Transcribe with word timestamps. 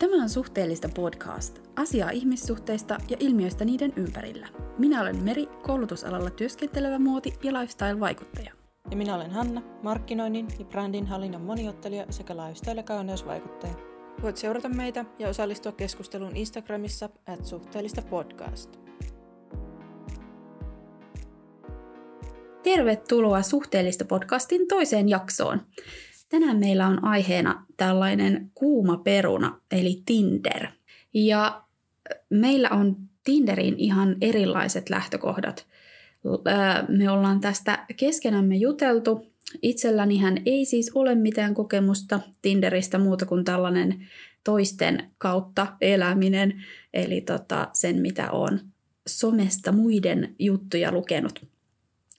Tämä 0.00 0.22
on 0.22 0.28
Suhteellista 0.28 0.88
podcast, 0.94 1.58
asiaa 1.76 2.10
ihmissuhteista 2.10 2.98
ja 3.08 3.16
ilmiöistä 3.20 3.64
niiden 3.64 3.92
ympärillä. 3.96 4.48
Minä 4.78 5.00
olen 5.00 5.22
Meri, 5.22 5.46
koulutusalalla 5.46 6.30
työskentelevä 6.30 6.98
muoti- 6.98 7.38
ja 7.42 7.52
lifestyle-vaikuttaja. 7.52 8.52
Ja 8.90 8.96
minä 8.96 9.14
olen 9.14 9.30
Hanna, 9.30 9.62
markkinoinnin 9.82 10.48
ja 10.58 10.64
brändin 10.64 11.06
hallinnan 11.06 11.42
moniottelija 11.42 12.06
sekä 12.10 12.34
lifestyle- 12.34 12.76
ja 12.76 12.82
kauneusvaikuttaja. 12.82 13.74
Voit 14.22 14.36
seurata 14.36 14.68
meitä 14.68 15.04
ja 15.18 15.28
osallistua 15.28 15.72
keskusteluun 15.72 16.36
Instagramissa 16.36 17.08
at 17.26 17.44
suhteellista 17.44 18.02
podcast. 18.02 18.76
Tervetuloa 22.62 23.42
Suhteellista 23.42 24.04
podcastin 24.04 24.68
toiseen 24.68 25.08
jaksoon. 25.08 25.60
Tänään 26.30 26.56
meillä 26.56 26.86
on 26.86 27.04
aiheena 27.04 27.66
tällainen 27.76 28.50
kuuma 28.54 28.96
peruna, 28.96 29.60
eli 29.70 30.02
Tinder. 30.06 30.66
Ja 31.14 31.62
meillä 32.30 32.68
on 32.68 32.96
Tinderin 33.24 33.74
ihan 33.78 34.16
erilaiset 34.20 34.90
lähtökohdat. 34.90 35.66
Me 36.88 37.10
ollaan 37.10 37.40
tästä 37.40 37.86
keskenämme 37.96 38.56
juteltu. 38.56 39.26
Itselläni 39.62 40.18
hän 40.18 40.36
ei 40.46 40.64
siis 40.64 40.90
ole 40.94 41.14
mitään 41.14 41.54
kokemusta 41.54 42.20
Tinderistä 42.42 42.98
muuta 42.98 43.26
kuin 43.26 43.44
tällainen 43.44 44.06
toisten 44.44 45.10
kautta 45.18 45.66
eläminen, 45.80 46.64
eli 46.94 47.20
tota, 47.20 47.68
sen 47.72 48.00
mitä 48.00 48.30
on 48.30 48.60
somesta 49.08 49.72
muiden 49.72 50.34
juttuja 50.38 50.92
lukenut. 50.92 51.46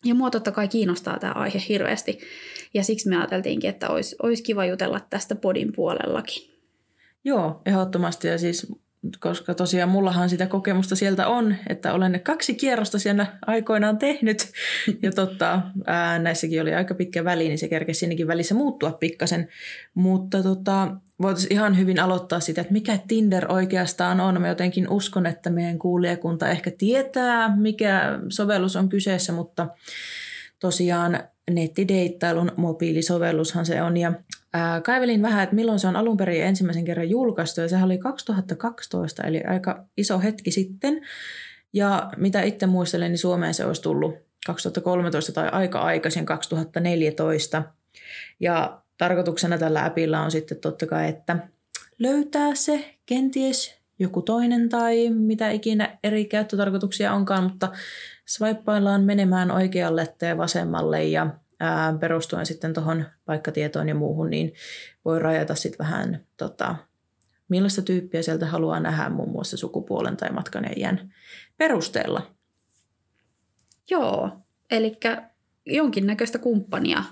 Ja 0.06 0.16
mua 0.16 0.30
totta 0.30 0.52
kai 0.52 0.68
kiinnostaa 0.68 1.20
tämä 1.20 1.34
aihe 1.34 1.64
hirveästi. 1.70 2.20
Ja 2.74 2.84
siksi 2.84 3.10
me 3.10 3.18
ajateltiinkin, 3.18 3.70
että 3.70 3.90
olisi, 3.90 4.16
olisi 4.24 4.44
kiva 4.44 4.66
jutella 4.66 5.00
tästä 5.00 5.36
podin 5.36 5.72
puolellakin. 5.76 6.52
Joo, 7.24 7.62
ehdottomasti. 7.66 8.28
Ja 8.28 8.38
siis 8.38 8.68
koska 9.20 9.54
tosiaan 9.54 9.90
mullahan 9.90 10.30
sitä 10.30 10.48
kokemusta 10.48 10.96
sieltä 10.96 11.28
on, 11.28 11.56
että 11.70 11.94
olen 11.94 12.22
kaksi 12.24 12.54
kierrosta 12.54 13.00
siellä 13.00 13.26
aikoinaan 13.48 13.98
tehnyt. 13.98 14.52
Ja 15.02 15.12
totta, 15.12 15.62
ää, 15.86 16.20
näissäkin 16.20 16.62
oli 16.62 16.74
aika 16.74 16.96
pitkä 16.96 17.24
väli, 17.24 17.48
niin 17.48 17.58
se 17.58 17.68
kerkesi 17.68 18.00
siinäkin 18.00 18.28
välissä 18.28 18.56
muuttua 18.56 18.92
pikkasen. 18.92 19.48
Mutta 19.94 20.44
tota, 20.44 20.96
voitaisiin 21.22 21.54
ihan 21.54 21.78
hyvin 21.78 22.00
aloittaa 22.00 22.40
sitä, 22.40 22.62
että 22.62 22.74
mikä 22.74 23.00
Tinder 23.08 23.52
oikeastaan 23.52 24.20
on. 24.20 24.42
Mä 24.42 24.48
jotenkin 24.48 24.90
uskon, 24.90 25.26
että 25.26 25.50
meidän 25.50 25.80
kuulijakunta 25.80 26.50
ehkä 26.50 26.72
tietää, 26.78 27.56
mikä 27.56 28.20
sovellus 28.30 28.76
on 28.76 28.90
kyseessä, 28.90 29.34
mutta 29.34 29.68
tosiaan 30.60 31.24
nettideittailun 31.56 32.52
mobiilisovellushan 32.56 33.66
se 33.66 33.82
on. 33.82 33.98
Ja 33.98 34.14
ää, 34.54 34.82
kaivelin 34.82 35.22
vähän, 35.22 35.44
että 35.44 35.56
milloin 35.56 35.80
se 35.80 35.88
on 35.88 35.96
alun 35.96 36.18
perin 36.18 36.44
ensimmäisen 36.44 36.86
kerran 36.86 37.10
julkaistu, 37.10 37.62
ja 37.62 37.68
sehän 37.68 37.86
oli 37.86 37.98
2012, 37.98 39.24
eli 39.24 39.44
aika 39.44 39.86
iso 39.98 40.20
hetki 40.20 40.52
sitten. 40.52 41.02
Ja 41.74 42.12
mitä 42.18 42.42
itse 42.42 42.68
muistelen, 42.68 43.12
niin 43.12 43.20
Suomeen 43.20 43.54
se 43.54 43.66
olisi 43.66 43.82
tullut 43.82 44.16
2013 44.46 45.32
tai 45.32 45.50
aika 45.52 45.80
aikaisin 45.80 46.26
2014. 46.26 47.64
Ja 48.40 48.82
tarkoituksena 48.98 49.58
tällä 49.58 49.86
appilla 49.86 50.22
on 50.22 50.32
sitten 50.32 50.58
totta 50.58 50.86
kai, 50.86 51.10
että 51.10 51.48
löytää 52.00 52.56
se 52.56 52.96
kenties 53.06 53.82
joku 54.00 54.22
toinen 54.22 54.70
tai 54.70 55.10
mitä 55.10 55.52
ikinä 55.52 55.98
eri 56.04 56.26
käyttötarkoituksia 56.26 57.14
onkaan, 57.14 57.44
mutta 57.44 57.72
swipeaillaan 58.32 59.04
menemään 59.04 59.52
oikealle 59.52 60.08
tai 60.20 60.38
vasemmalle 60.38 61.04
ja 61.04 61.28
ää, 61.60 61.98
perustuen 62.00 62.46
sitten 62.46 62.74
tuohon 62.74 63.06
paikkatietoon 63.26 63.90
ja 63.90 63.96
muuhun, 63.96 64.30
niin 64.30 64.54
voi 65.06 65.20
rajata 65.20 65.56
sitten 65.56 65.80
vähän 65.80 66.26
tota, 66.38 66.76
millaista 67.50 67.82
tyyppiä 67.82 68.22
sieltä 68.22 68.46
haluaa 68.46 68.80
nähdä 68.80 69.10
muun 69.10 69.32
muassa 69.32 69.58
sukupuolen 69.58 70.18
tai 70.18 70.32
matkan 70.32 70.66
perusteella. 71.58 72.32
Joo, 73.90 74.30
eli 74.72 74.98
jonkinnäköistä 75.66 76.40
kumppania 76.40 77.04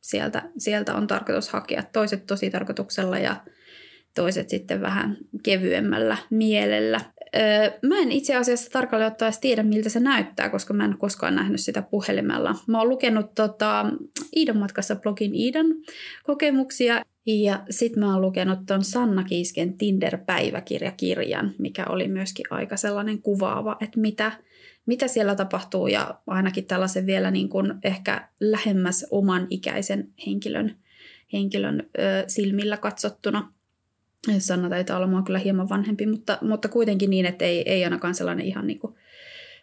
sieltä, 0.00 0.42
sieltä 0.58 0.94
on 0.94 1.06
tarkoitus 1.06 1.48
hakea. 1.48 1.82
Toiset 1.82 2.26
tosi 2.26 2.50
tarkoituksella 2.50 3.18
ja 3.18 3.36
toiset 4.14 4.48
sitten 4.48 4.80
vähän 4.80 5.16
kevyemmällä 5.42 6.16
mielellä. 6.30 7.00
Öö, 7.36 7.78
mä 7.82 7.98
en 7.98 8.12
itse 8.12 8.36
asiassa 8.36 8.70
tarkalleen 8.70 9.12
ottaen 9.12 9.32
tiedä, 9.40 9.62
miltä 9.62 9.88
se 9.88 10.00
näyttää, 10.00 10.48
koska 10.48 10.74
mä 10.74 10.84
en 10.84 10.98
koskaan 10.98 11.34
nähnyt 11.34 11.60
sitä 11.60 11.82
puhelimella. 11.82 12.54
Mä 12.66 12.78
oon 12.78 12.88
lukenut 12.88 13.34
tota, 13.34 13.86
Iidan 14.36 14.56
matkassa 14.56 14.96
blogin 14.96 15.34
Iidan 15.34 15.66
kokemuksia 16.22 17.02
ja 17.26 17.62
sit 17.70 17.96
mä 17.96 18.12
oon 18.12 18.20
lukenut 18.20 18.58
ton 18.66 18.84
Sanna 18.84 19.24
Kiisken 19.24 19.78
Tinder-päiväkirjakirjan, 19.78 21.54
mikä 21.58 21.84
oli 21.88 22.08
myöskin 22.08 22.46
aika 22.50 22.76
sellainen 22.76 23.22
kuvaava, 23.22 23.76
että 23.80 24.00
mitä, 24.00 24.32
mitä 24.86 25.08
siellä 25.08 25.34
tapahtuu 25.34 25.86
ja 25.86 26.20
ainakin 26.26 26.66
tällaisen 26.66 27.06
vielä 27.06 27.30
niin 27.30 27.48
kuin 27.48 27.74
ehkä 27.84 28.28
lähemmäs 28.40 29.06
oman 29.10 29.46
ikäisen 29.50 30.12
henkilön, 30.26 30.76
henkilön 31.32 31.88
ö, 31.98 32.24
silmillä 32.26 32.76
katsottuna. 32.76 33.52
Sanna 34.38 34.68
taitaa 34.68 34.96
olla 34.96 35.06
mua 35.06 35.22
kyllä 35.22 35.38
hieman 35.38 35.68
vanhempi, 35.68 36.06
mutta, 36.06 36.38
mutta 36.42 36.68
kuitenkin 36.68 37.10
niin, 37.10 37.26
että 37.26 37.44
ei, 37.44 37.70
ei 37.70 37.84
ainakaan 37.84 38.14
sellainen 38.14 38.46
ihan 38.46 38.66
niin 38.66 38.80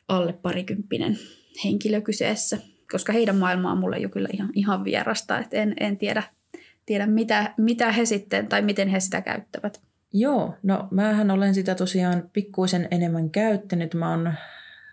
alle 0.08 0.34
parikymppinen 0.34 1.18
henkilö 1.64 2.02
kyseessä, 2.02 2.58
koska 2.92 3.14
heidän 3.14 3.36
maailma 3.36 3.72
on 3.72 3.78
mulle 3.78 3.98
jo 3.98 4.10
kyllä 4.10 4.30
ihan, 4.34 4.50
ihan 4.54 4.84
vierasta, 4.84 5.40
että 5.40 5.58
en, 5.58 5.74
en 5.80 5.98
tiedä, 5.98 6.24
tiedä 6.86 7.08
mitä, 7.08 7.54
mitä 7.58 7.92
he 7.92 8.06
sitten 8.06 8.48
tai 8.48 8.62
miten 8.62 8.88
he 8.88 9.00
sitä 9.00 9.22
käyttävät. 9.22 9.82
Joo, 10.14 10.54
no 10.64 10.88
mähän 10.92 11.32
olen 11.32 11.54
sitä 11.54 11.76
tosiaan 11.76 12.30
pikkuisen 12.34 12.88
enemmän 12.92 13.30
käyttänyt. 13.30 13.94
Mä 13.94 14.10
oon 14.10 14.34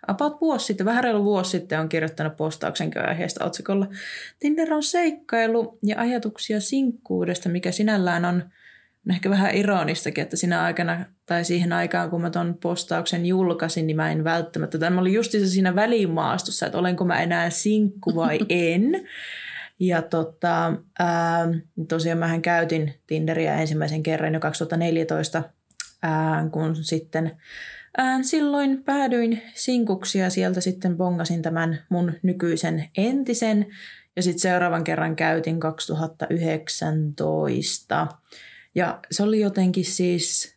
about 0.09 0.41
vuosi 0.41 0.67
sitten, 0.67 0.87
vähän 0.87 1.05
reilu 1.05 1.25
vuosi 1.25 1.51
sitten 1.51 1.81
on 1.81 1.89
kirjoittanut 1.89 2.37
postauksen 2.37 2.91
aiheesta 3.09 3.45
otsikolla 3.45 3.87
Tinder 4.39 4.75
on 4.75 4.83
seikkailu 4.83 5.79
ja 5.83 6.01
ajatuksia 6.01 6.61
sinkkuudesta, 6.61 7.49
mikä 7.49 7.73
sinällään 7.73 8.25
on 8.25 8.45
ehkä 9.11 9.31
vähän 9.31 9.57
ironistakin, 9.57 10.23
että 10.23 10.37
siinä 10.37 10.63
aikana 10.63 11.05
tai 11.27 11.45
siihen 11.45 11.73
aikaan, 11.73 12.11
kun 12.11 12.21
mä 12.21 12.31
ton 12.31 12.59
postauksen 12.63 13.27
julkaisin, 13.27 13.87
niin 13.87 13.97
mä 13.97 14.11
en 14.11 14.25
välttämättä, 14.25 14.79
tämä 14.79 15.01
oli 15.01 15.13
just 15.13 15.33
siinä 15.45 15.75
välimaastossa, 15.75 16.67
että 16.67 16.79
olenko 16.79 17.05
mä 17.05 17.23
enää 17.23 17.51
sinkku 17.51 18.15
vai 18.15 18.39
en. 18.49 19.07
Ja 19.81 20.03
tota, 20.03 20.73
ää, 20.99 21.49
tosiaan 21.89 22.19
mähän 22.19 22.43
käytin 22.43 22.95
Tinderiä 23.07 23.55
ensimmäisen 23.55 24.03
kerran 24.03 24.35
jo 24.35 24.41
2014, 24.41 25.43
ää, 26.03 26.49
kun 26.53 26.77
sitten 26.77 27.37
ää, 27.99 28.23
silloin 28.23 28.85
päädyin 28.85 29.43
sinkuksi 29.55 30.19
ja 30.19 30.31
sieltä 30.31 30.61
sitten 30.61 30.97
bongasin 30.97 31.43
tämän 31.43 31.83
mun 31.89 32.13
nykyisen 32.23 32.89
entisen. 32.97 33.67
Ja 34.17 34.23
sitten 34.23 34.41
seuraavan 34.41 34.85
kerran 34.85 35.17
käytin 35.17 35.61
2019. 35.61 38.07
Ja 38.75 39.01
se 39.11 39.23
oli 39.23 39.41
jotenkin 39.41 39.85
siis 39.85 40.55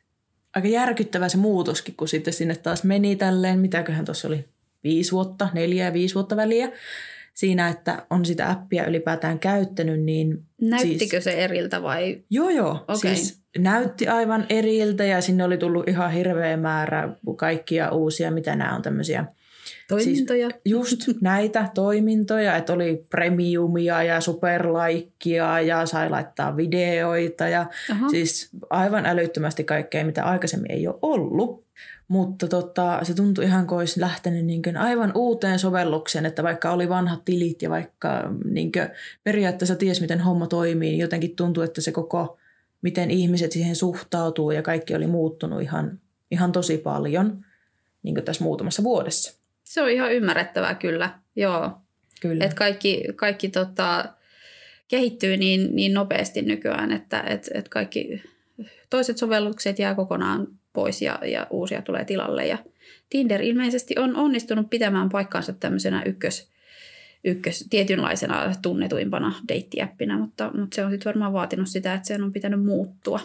aika 0.55 0.67
järkyttävä 0.67 1.29
se 1.29 1.37
muutoskin, 1.37 1.95
kun 1.95 2.07
sitten 2.07 2.33
sinne 2.33 2.55
taas 2.55 2.83
meni 2.83 3.15
tälleen, 3.15 3.59
mitäköhän 3.59 4.05
tuossa 4.05 4.27
oli, 4.27 4.45
viisi 4.83 5.11
vuotta, 5.11 5.49
neljä 5.53 5.85
ja 5.85 5.93
viisi 5.93 6.15
vuotta 6.15 6.35
väliä 6.35 6.71
siinä, 7.33 7.67
että 7.67 8.05
on 8.09 8.25
sitä 8.25 8.49
appia 8.49 8.85
ylipäätään 8.85 9.39
käyttänyt, 9.39 10.01
niin... 10.01 10.43
Näyttikö 10.61 11.21
siis, 11.21 11.23
se 11.23 11.31
eriltä 11.31 11.81
vai? 11.81 12.23
Joo, 12.29 12.49
joo. 12.49 12.85
Okay. 12.87 13.15
Siis 13.15 13.41
näytti 13.57 14.07
aivan 14.07 14.45
eriltä 14.49 15.03
ja 15.03 15.21
sinne 15.21 15.43
oli 15.43 15.57
tullut 15.57 15.89
ihan 15.89 16.11
hirveä 16.11 16.57
määrä 16.57 17.09
kaikkia 17.35 17.91
uusia, 17.91 18.31
mitä 18.31 18.55
nämä 18.55 18.75
on 18.75 18.81
tämmöisiä 18.81 19.25
Toimintoja. 19.87 20.49
Siis 20.49 20.61
just 20.65 21.01
näitä 21.21 21.69
toimintoja, 21.73 22.55
että 22.55 22.73
oli 22.73 23.05
premiumia 23.09 24.03
ja 24.03 24.21
superlaikkia 24.21 25.61
ja 25.61 25.85
sai 25.85 26.09
laittaa 26.09 26.57
videoita 26.57 27.47
ja 27.47 27.65
Aha. 27.91 28.09
siis 28.09 28.49
aivan 28.69 29.05
älyttömästi 29.05 29.63
kaikkea, 29.63 30.05
mitä 30.05 30.23
aikaisemmin 30.23 30.71
ei 30.71 30.87
ole 30.87 30.95
ollut. 31.01 31.63
Mutta 32.07 32.47
tota, 32.47 32.99
se 33.03 33.13
tuntui 33.13 33.43
ihan 33.43 33.67
kuin 33.67 33.79
olisi 33.79 34.01
lähtenyt 34.01 34.45
niin 34.45 34.77
aivan 34.77 35.11
uuteen 35.15 35.59
sovellukseen, 35.59 36.25
että 36.25 36.43
vaikka 36.43 36.71
oli 36.71 36.89
vanhat 36.89 37.25
tilit 37.25 37.61
ja 37.61 37.69
vaikka 37.69 38.33
niin 38.45 38.71
periaatteessa 39.23 39.75
ties 39.75 40.01
miten 40.01 40.19
homma 40.19 40.47
toimii, 40.47 40.89
niin 40.89 40.99
jotenkin 40.99 41.35
tuntui, 41.35 41.65
että 41.65 41.81
se 41.81 41.91
koko, 41.91 42.37
miten 42.81 43.11
ihmiset 43.11 43.51
siihen 43.51 43.75
suhtautuu 43.75 44.51
ja 44.51 44.61
kaikki 44.61 44.95
oli 44.95 45.07
muuttunut 45.07 45.61
ihan, 45.61 45.99
ihan 46.31 46.51
tosi 46.51 46.77
paljon 46.77 47.45
niin 48.03 48.15
tässä 48.25 48.43
muutamassa 48.43 48.83
vuodessa. 48.83 49.42
Se 49.73 49.81
on 49.81 49.89
ihan 49.89 50.13
ymmärrettävää 50.13 50.75
kyllä, 50.75 51.09
joo. 51.35 51.71
Kyllä. 52.21 52.45
Et 52.45 52.53
kaikki 52.53 53.03
kaikki 53.15 53.49
tota, 53.49 54.05
kehittyy 54.87 55.37
niin, 55.37 55.75
niin 55.75 55.93
nopeasti 55.93 56.41
nykyään, 56.41 56.91
että 56.91 57.21
et, 57.21 57.49
et 57.53 57.69
kaikki 57.69 58.23
toiset 58.89 59.17
sovellukset 59.17 59.79
jää 59.79 59.95
kokonaan 59.95 60.47
pois 60.73 61.01
ja, 61.01 61.19
ja 61.25 61.47
uusia 61.49 61.81
tulee 61.81 62.05
tilalle. 62.05 62.47
Ja 62.47 62.57
Tinder 63.09 63.41
ilmeisesti 63.41 63.95
on 63.99 64.15
onnistunut 64.15 64.69
pitämään 64.69 65.09
paikkaansa 65.09 65.53
tämmöisenä 65.53 66.03
ykkös, 66.05 66.49
ykkös 67.23 67.67
tietynlaisena 67.69 68.51
tunnetuimpana 68.61 69.33
deittiäppinä, 69.47 70.17
mutta, 70.17 70.51
mutta 70.53 70.75
se 70.75 70.85
on 70.85 70.91
sitten 70.91 71.09
varmaan 71.09 71.33
vaatinut 71.33 71.67
sitä, 71.67 71.93
että 71.93 72.07
sen 72.07 72.23
on 72.23 72.33
pitänyt 72.33 72.63
muuttua. 72.63 73.19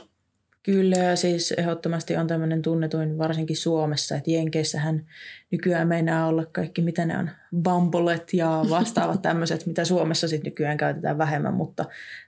Kyllä 0.68 0.96
ja 0.96 1.16
siis 1.16 1.52
ehdottomasti 1.52 2.16
on 2.16 2.26
tämmöinen 2.26 2.62
tunnetuin 2.62 3.18
varsinkin 3.18 3.56
Suomessa, 3.56 4.16
että 4.16 4.30
Jenkeissähän 4.30 5.06
nykyään 5.50 5.88
meinaa 5.88 6.26
olla 6.26 6.46
kaikki, 6.46 6.82
mitä 6.82 7.06
ne 7.06 7.18
on, 7.18 7.30
bambolet 7.62 8.34
ja 8.34 8.64
vastaavat 8.70 9.22
tämmöiset, 9.22 9.66
mitä 9.66 9.84
Suomessa 9.84 10.28
sitten 10.28 10.50
nykyään 10.50 10.76
käytetään 10.76 11.18
vähemmän, 11.18 11.54
mutta 11.54 11.84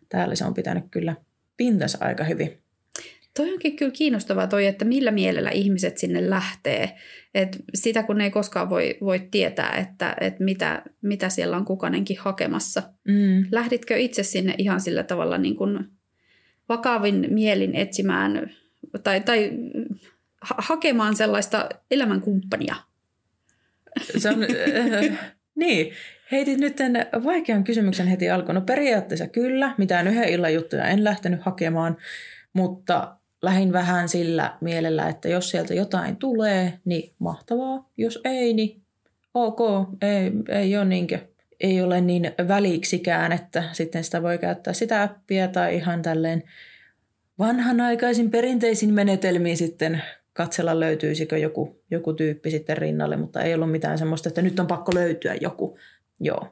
täällä 0.08 0.34
se 0.34 0.44
on 0.44 0.54
pitänyt 0.54 0.84
kyllä 0.90 1.16
pintansa 1.56 1.98
aika 2.00 2.24
hyvin. 2.24 2.58
Toi 3.36 3.52
onkin 3.52 3.76
kyllä 3.76 3.92
kiinnostavaa 3.92 4.46
toi, 4.46 4.66
että 4.66 4.84
millä 4.84 5.10
mielellä 5.10 5.50
ihmiset 5.50 5.98
sinne 5.98 6.30
lähtee. 6.30 6.96
Et 7.34 7.56
sitä 7.74 8.02
kun 8.02 8.20
ei 8.20 8.30
koskaan 8.30 8.70
voi, 8.70 8.98
voi 9.00 9.28
tietää, 9.30 9.76
että, 9.76 10.16
että 10.20 10.44
mitä, 10.44 10.82
mitä 11.02 11.28
siellä 11.28 11.56
on 11.56 11.64
kukanenkin 11.64 12.18
hakemassa. 12.18 12.82
Mm. 13.08 13.44
Lähditkö 13.52 13.96
itse 13.96 14.22
sinne 14.22 14.54
ihan 14.58 14.80
sillä 14.80 15.02
tavalla 15.02 15.38
niin 15.38 15.56
kuin 15.56 15.99
vakavin 16.70 17.26
mielin 17.30 17.74
etsimään 17.74 18.50
tai, 19.02 19.20
tai 19.20 19.50
ha- 20.40 20.54
hakemaan 20.58 21.16
sellaista 21.16 21.68
elämänkumppania? 21.90 22.74
Se 24.18 24.28
on, 24.28 24.42
äh, 24.42 25.34
niin, 25.54 25.92
heitit 26.32 26.58
nyt 26.58 26.76
tämän 26.76 27.06
vaikean 27.24 27.64
kysymyksen 27.64 28.06
heti 28.06 28.30
alkuun. 28.30 28.54
No 28.54 28.60
periaatteessa 28.60 29.26
kyllä, 29.26 29.74
mitään 29.78 30.08
yhden 30.08 30.28
illan 30.28 30.54
juttuja 30.54 30.84
en 30.84 31.04
lähtenyt 31.04 31.40
hakemaan, 31.42 31.96
mutta 32.52 33.16
lähin 33.42 33.72
vähän 33.72 34.08
sillä 34.08 34.56
mielellä, 34.60 35.08
että 35.08 35.28
jos 35.28 35.50
sieltä 35.50 35.74
jotain 35.74 36.16
tulee, 36.16 36.78
niin 36.84 37.14
mahtavaa. 37.18 37.90
Jos 37.96 38.20
ei, 38.24 38.52
niin 38.52 38.82
ok, 39.34 39.60
ei, 40.02 40.32
ei 40.48 40.76
ole 40.76 40.84
niinkö 40.84 41.18
ei 41.60 41.82
ole 41.82 42.00
niin 42.00 42.32
väliksikään, 42.48 43.32
että 43.32 43.64
sitten 43.72 44.04
sitä 44.04 44.22
voi 44.22 44.38
käyttää 44.38 44.72
sitä 44.72 45.02
appia 45.02 45.48
tai 45.48 45.76
ihan 45.76 46.02
tälleen 46.02 46.42
vanhanaikaisin 47.38 48.30
perinteisin 48.30 48.94
menetelmiin 48.94 49.56
sitten 49.56 50.02
katsella 50.32 50.80
löytyisikö 50.80 51.38
joku, 51.38 51.82
joku 51.90 52.12
tyyppi 52.12 52.50
sitten 52.50 52.76
rinnalle, 52.76 53.16
mutta 53.16 53.42
ei 53.42 53.54
ollut 53.54 53.70
mitään 53.70 53.98
semmoista, 53.98 54.28
että 54.28 54.42
nyt 54.42 54.60
on 54.60 54.66
pakko 54.66 54.94
löytyä 54.94 55.34
joku. 55.34 55.78
Joo. 56.20 56.48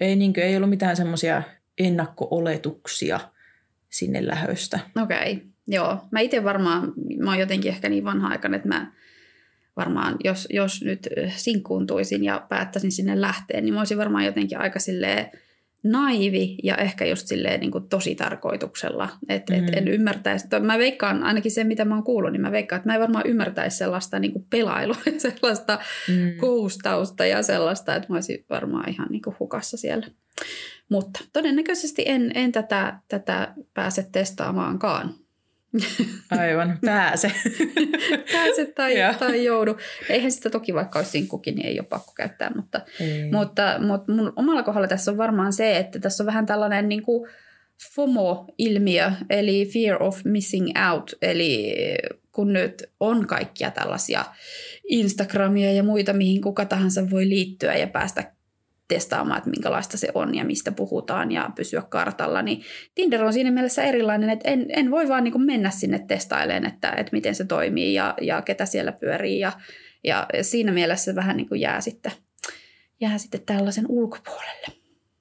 Ei, 0.00 0.16
niinkö, 0.16 0.42
ei 0.42 0.56
ollut 0.56 0.70
mitään 0.70 0.96
semmoisia 0.96 1.42
ennakko-oletuksia 1.78 3.20
sinne 3.88 4.26
lähöstä. 4.26 4.80
Okei, 5.02 5.32
okay. 5.32 5.46
joo. 5.66 5.98
Mä 6.10 6.20
itse 6.20 6.44
varmaan, 6.44 6.92
mä 7.18 7.30
oon 7.30 7.40
jotenkin 7.40 7.70
ehkä 7.72 7.88
niin 7.88 8.04
vanha 8.04 8.28
aikana, 8.28 8.56
että 8.56 8.68
mä 8.68 8.92
varmaan, 9.78 10.16
jos, 10.24 10.48
jos 10.50 10.82
nyt 10.82 11.08
sinkkuuntuisin 11.36 12.24
ja 12.24 12.46
päättäisin 12.48 12.92
sinne 12.92 13.20
lähteä, 13.20 13.60
niin 13.60 13.74
mä 13.74 13.80
olisin 13.80 13.98
varmaan 13.98 14.24
jotenkin 14.24 14.58
aika 14.58 14.78
silleen 14.78 15.30
naivi 15.82 16.56
ja 16.62 16.76
ehkä 16.76 17.04
just 17.04 17.26
silleen 17.26 17.60
niin 17.60 17.70
kuin 17.70 17.88
tosi 17.88 18.14
tarkoituksella. 18.14 19.08
Että 19.28 19.54
mm. 19.54 19.58
et 19.58 19.74
en 19.74 19.88
ymmärtäisi, 19.88 20.48
mä 20.60 20.78
veikkaan 20.78 21.22
ainakin 21.22 21.52
se, 21.52 21.64
mitä 21.64 21.84
mä 21.84 21.94
oon 21.94 22.04
kuullut, 22.04 22.32
niin 22.32 22.40
mä 22.40 22.52
veikkaan, 22.52 22.78
että 22.78 22.88
mä 22.88 22.94
en 22.94 23.00
varmaan 23.00 23.26
ymmärtäisi 23.26 23.76
sellaista 23.76 24.18
niin 24.18 24.32
kuin 24.32 24.46
pelailua 24.50 24.96
ja 25.06 25.20
sellaista 25.30 25.78
mm. 26.08 26.36
koustausta 26.36 27.26
ja 27.26 27.42
sellaista, 27.42 27.94
että 27.94 28.08
mä 28.08 28.16
olisin 28.16 28.44
varmaan 28.50 28.88
ihan 28.88 29.08
niin 29.10 29.22
kuin 29.22 29.36
hukassa 29.40 29.76
siellä. 29.76 30.06
Mutta 30.88 31.20
todennäköisesti 31.32 32.02
en, 32.06 32.32
en 32.34 32.52
tätä, 32.52 32.98
tätä 33.08 33.54
pääse 33.74 34.08
testaamaankaan. 34.12 35.14
Aivan, 36.30 36.78
pääse. 36.84 37.32
pääse 38.32 38.66
tai, 38.74 38.94
tai 39.18 39.44
joudu. 39.44 39.76
Eihän 40.08 40.32
sitä 40.32 40.50
toki 40.50 40.74
vaikka 40.74 40.98
olisi 40.98 41.10
sinkkukin, 41.10 41.54
niin 41.54 41.66
ei 41.66 41.80
ole 41.80 41.86
pakko 41.88 42.12
käyttää, 42.16 42.50
mutta, 42.56 42.80
mutta, 43.32 43.78
mutta 43.78 44.12
mun 44.12 44.32
omalla 44.36 44.62
kohdalla 44.62 44.88
tässä 44.88 45.10
on 45.10 45.16
varmaan 45.16 45.52
se, 45.52 45.76
että 45.76 45.98
tässä 45.98 46.22
on 46.22 46.26
vähän 46.26 46.46
tällainen 46.46 46.88
niin 46.88 47.02
kuin 47.02 47.28
FOMO-ilmiö, 47.94 49.12
eli 49.30 49.70
fear 49.72 50.02
of 50.02 50.20
missing 50.24 50.68
out, 50.90 51.10
eli 51.22 51.74
kun 52.32 52.52
nyt 52.52 52.82
on 53.00 53.26
kaikkia 53.26 53.70
tällaisia 53.70 54.24
Instagramia 54.88 55.72
ja 55.72 55.82
muita, 55.82 56.12
mihin 56.12 56.42
kuka 56.42 56.64
tahansa 56.64 57.10
voi 57.10 57.28
liittyä 57.28 57.76
ja 57.76 57.86
päästä 57.86 58.37
testaamaan, 58.88 59.38
että 59.38 59.50
minkälaista 59.50 59.96
se 59.96 60.08
on 60.14 60.34
ja 60.34 60.44
mistä 60.44 60.72
puhutaan 60.72 61.32
ja 61.32 61.50
pysyä 61.56 61.82
kartalla, 61.82 62.42
niin 62.42 62.62
Tinder 62.94 63.24
on 63.24 63.32
siinä 63.32 63.50
mielessä 63.50 63.82
erilainen, 63.82 64.30
että 64.30 64.48
en, 64.48 64.66
en 64.68 64.90
voi 64.90 65.08
vaan 65.08 65.24
niin 65.24 65.46
mennä 65.46 65.70
sinne 65.70 65.98
testailemaan, 65.98 66.66
että, 66.66 66.90
että 66.90 67.12
miten 67.12 67.34
se 67.34 67.44
toimii 67.44 67.94
ja, 67.94 68.14
ja 68.20 68.42
ketä 68.42 68.66
siellä 68.66 68.92
pyörii 68.92 69.38
ja, 69.38 69.52
ja 70.04 70.26
siinä 70.42 70.72
mielessä 70.72 71.14
vähän 71.14 71.36
niin 71.36 71.48
kuin 71.48 71.60
jää 71.60 71.80
sitten, 71.80 72.12
jää 73.00 73.18
sitten 73.18 73.40
tällaisen 73.46 73.84
ulkopuolelle. 73.88 74.66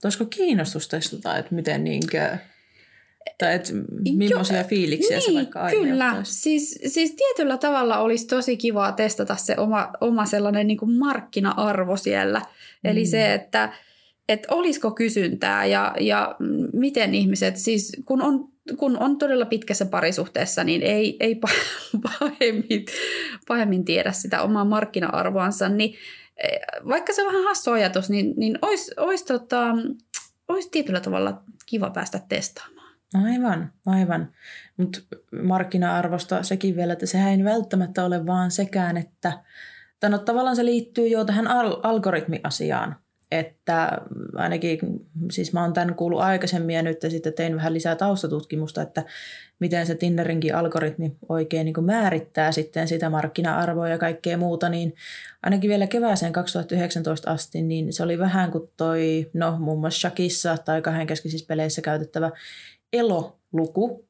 Olisiko 0.04 0.26
kiinnostus 0.26 0.88
testata, 0.88 1.38
että 1.38 1.56
miten 1.56 1.84
niinkö 1.84 2.38
tai 3.38 3.56
että 3.56 3.74
millaisia 4.16 4.58
jo, 4.58 4.64
fiiliksiä 4.64 5.18
niin, 5.18 5.26
se 5.26 5.34
vaikka 5.34 5.70
Kyllä, 5.70 6.16
siis, 6.24 6.80
siis 6.88 7.16
tietyllä 7.16 7.58
tavalla 7.58 7.98
olisi 7.98 8.28
tosi 8.28 8.58
kivaa 8.58 8.92
testata 8.92 9.36
se 9.36 9.56
oma, 9.58 9.90
oma 10.02 10.26
sellainen 10.26 10.68
niin 10.68 10.78
kuin 10.78 10.92
markkina-arvo 10.92 11.98
siellä. 11.98 12.40
Mm. 12.40 12.92
Eli 12.92 13.06
se, 13.06 13.34
että 13.34 13.74
että 14.30 14.48
olisiko 14.52 14.92
kysyntää 14.92 15.66
ja, 15.66 15.96
ja 16.00 16.36
miten 16.74 17.16
ihmiset, 17.16 17.58
siis 17.58 17.98
kun 18.06 18.22
on, 18.22 18.48
kun 18.78 18.98
on 18.98 19.18
todella 19.18 19.46
pitkässä 19.46 19.86
parisuhteessa, 19.86 20.64
niin 20.64 20.82
ei, 20.82 21.18
ei 21.20 21.36
pahemmin, 22.04 22.86
pahemmin 23.48 23.86
tiedä 23.86 24.12
sitä 24.12 24.42
omaa 24.42 24.66
markkina-arvoansa, 24.66 25.70
niin 25.70 25.96
eh, 26.44 26.60
vaikka 26.88 27.14
se 27.14 27.22
on 27.22 27.28
vähän 27.28 27.44
hassu 27.44 27.72
ajatus, 27.72 28.10
niin, 28.10 28.34
niin 28.38 28.60
olisi, 28.62 28.92
olisi, 28.98 29.26
tota, 29.26 29.76
olisi 30.48 30.70
tietyllä 30.72 31.00
tavalla 31.00 31.42
kiva 31.66 31.90
päästä 31.90 32.22
testaamaan. 32.30 32.77
Aivan, 33.14 33.74
aivan. 33.86 34.32
Mutta 34.78 35.00
markkina-arvosta 35.44 36.44
sekin 36.44 36.76
vielä, 36.76 36.94
että 36.94 37.06
sehän 37.06 37.40
ei 37.40 37.44
välttämättä 37.44 38.06
ole 38.06 38.26
vaan 38.26 38.52
sekään, 38.52 38.98
että 38.98 39.34
no, 40.10 40.18
tavallaan 40.18 40.56
se 40.56 40.66
liittyy 40.66 41.08
jo 41.08 41.26
tähän 41.26 41.48
al- 41.48 41.80
algoritmiasiaan. 41.84 42.96
Että 43.32 43.92
ainakin, 44.36 44.80
siis 45.32 45.54
mä 45.54 45.62
oon 45.62 45.74
tämän 45.74 45.96
kuullut 45.96 46.22
aikaisemmin 46.22 46.76
ja 46.76 46.82
nyt 46.82 46.98
sitten 47.10 47.34
tein 47.34 47.56
vähän 47.56 47.74
lisää 47.74 47.96
taustatutkimusta, 47.96 48.82
että 48.82 49.04
miten 49.60 49.88
se 49.88 49.96
Tinderinkin 49.96 50.56
algoritmi 50.56 51.18
oikein 51.30 51.66
niin 51.66 51.86
määrittää 51.86 52.52
sitten 52.52 52.88
sitä 52.88 53.10
markkina-arvoa 53.10 53.90
ja 53.90 53.98
kaikkea 53.98 54.38
muuta, 54.38 54.70
niin 54.70 54.94
ainakin 55.44 55.70
vielä 55.70 55.88
kevääseen 55.88 56.34
2019 56.34 57.32
asti, 57.32 57.62
niin 57.62 57.94
se 57.94 58.04
oli 58.04 58.20
vähän 58.20 58.52
kuin 58.52 58.70
toi, 58.78 59.30
no 59.34 59.58
muun 59.60 59.80
muassa 59.80 60.00
Shakissa 60.00 60.58
tai 60.58 60.82
kahdenkeskisissä 60.82 61.48
peleissä 61.48 61.82
käytettävä 61.82 62.32
elo-luku. 62.94 64.08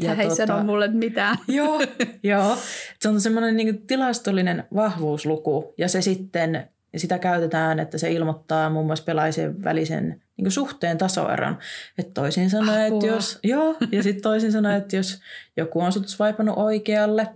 Ja 0.00 0.14
ei 0.14 0.28
tota, 0.28 0.46
sano 0.46 0.64
mulle 0.64 0.88
mitään. 0.88 1.36
Joo, 1.48 1.80
joo. 2.22 2.56
Se 3.00 3.08
on 3.08 3.20
semmoinen 3.20 3.56
niin 3.56 3.86
tilastollinen 3.86 4.64
vahvuusluku 4.74 5.74
ja 5.78 5.88
se 5.88 6.02
sitten 6.02 6.68
sitä 6.96 7.18
käytetään, 7.18 7.80
että 7.80 7.98
se 7.98 8.12
ilmoittaa 8.12 8.70
muun 8.70 8.86
muassa 8.86 9.04
pelaajien 9.04 9.64
välisen 9.64 10.22
niin 10.36 10.50
suhteen 10.50 10.98
tasoeron. 10.98 11.58
Että 11.98 12.12
toisin 12.14 12.50
sanoen, 12.50 12.94
että 12.94 13.06
jos, 13.06 13.38
joo, 13.42 13.76
ja 13.92 14.02
sitten 14.02 14.22
toisin 14.22 14.52
sanoen, 14.52 14.76
että 14.76 14.96
jos 14.96 15.20
joku 15.56 15.80
on 15.80 15.92
sut 15.92 16.08
swipannut 16.08 16.58
oikealle, 16.58 17.28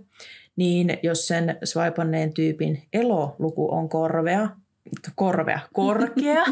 niin 0.55 0.97
jos 1.03 1.27
sen 1.27 1.57
swipanneen 1.63 2.33
tyypin 2.33 2.83
eloluku 2.93 3.73
on 3.73 3.89
korvea, 3.89 4.49
korvea 5.15 5.59
korkea. 5.73 6.43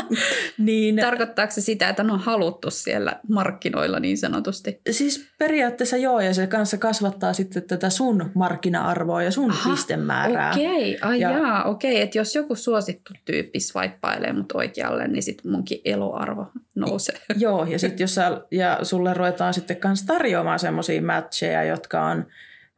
niin, 0.58 0.96
Tarkoittaako 0.96 1.52
se 1.52 1.60
sitä, 1.60 1.88
että 1.88 2.02
on 2.02 2.20
haluttu 2.20 2.70
siellä 2.70 3.20
markkinoilla 3.28 4.00
niin 4.00 4.18
sanotusti? 4.18 4.80
Siis 4.90 5.28
periaatteessa 5.38 5.96
joo, 5.96 6.20
ja 6.20 6.34
se 6.34 6.46
kanssa 6.46 6.78
kasvattaa 6.78 7.32
sitten 7.32 7.62
tätä 7.62 7.90
sun 7.90 8.30
markkina-arvoa 8.34 9.22
ja 9.22 9.30
sun 9.30 9.50
Aha, 9.50 9.70
pistemäärää. 9.70 10.52
Okei, 10.52 10.96
okay. 10.96 11.10
ai 11.10 11.20
ja, 11.20 11.30
jaa, 11.30 11.64
okei, 11.64 11.92
okay. 11.92 12.02
että 12.02 12.18
jos 12.18 12.34
joku 12.34 12.54
suosittu 12.54 13.12
tyyppi 13.24 13.60
swipeilee 13.60 14.32
mut 14.32 14.52
oikealle, 14.52 15.08
niin 15.08 15.22
sitten 15.22 15.52
munkin 15.52 15.80
eloarvo 15.84 16.46
nousee. 16.74 17.18
joo, 17.36 17.64
ja 17.64 17.78
sitten 17.78 18.04
jos 18.04 18.14
sä, 18.14 18.40
ja 18.50 18.78
sulle 18.82 19.14
ruvetaan 19.14 19.54
sitten 19.54 19.76
kanssa 19.76 20.06
tarjoamaan 20.06 20.58
semmoisia 20.58 21.02
matcheja, 21.02 21.64
jotka 21.64 22.02
on 22.06 22.26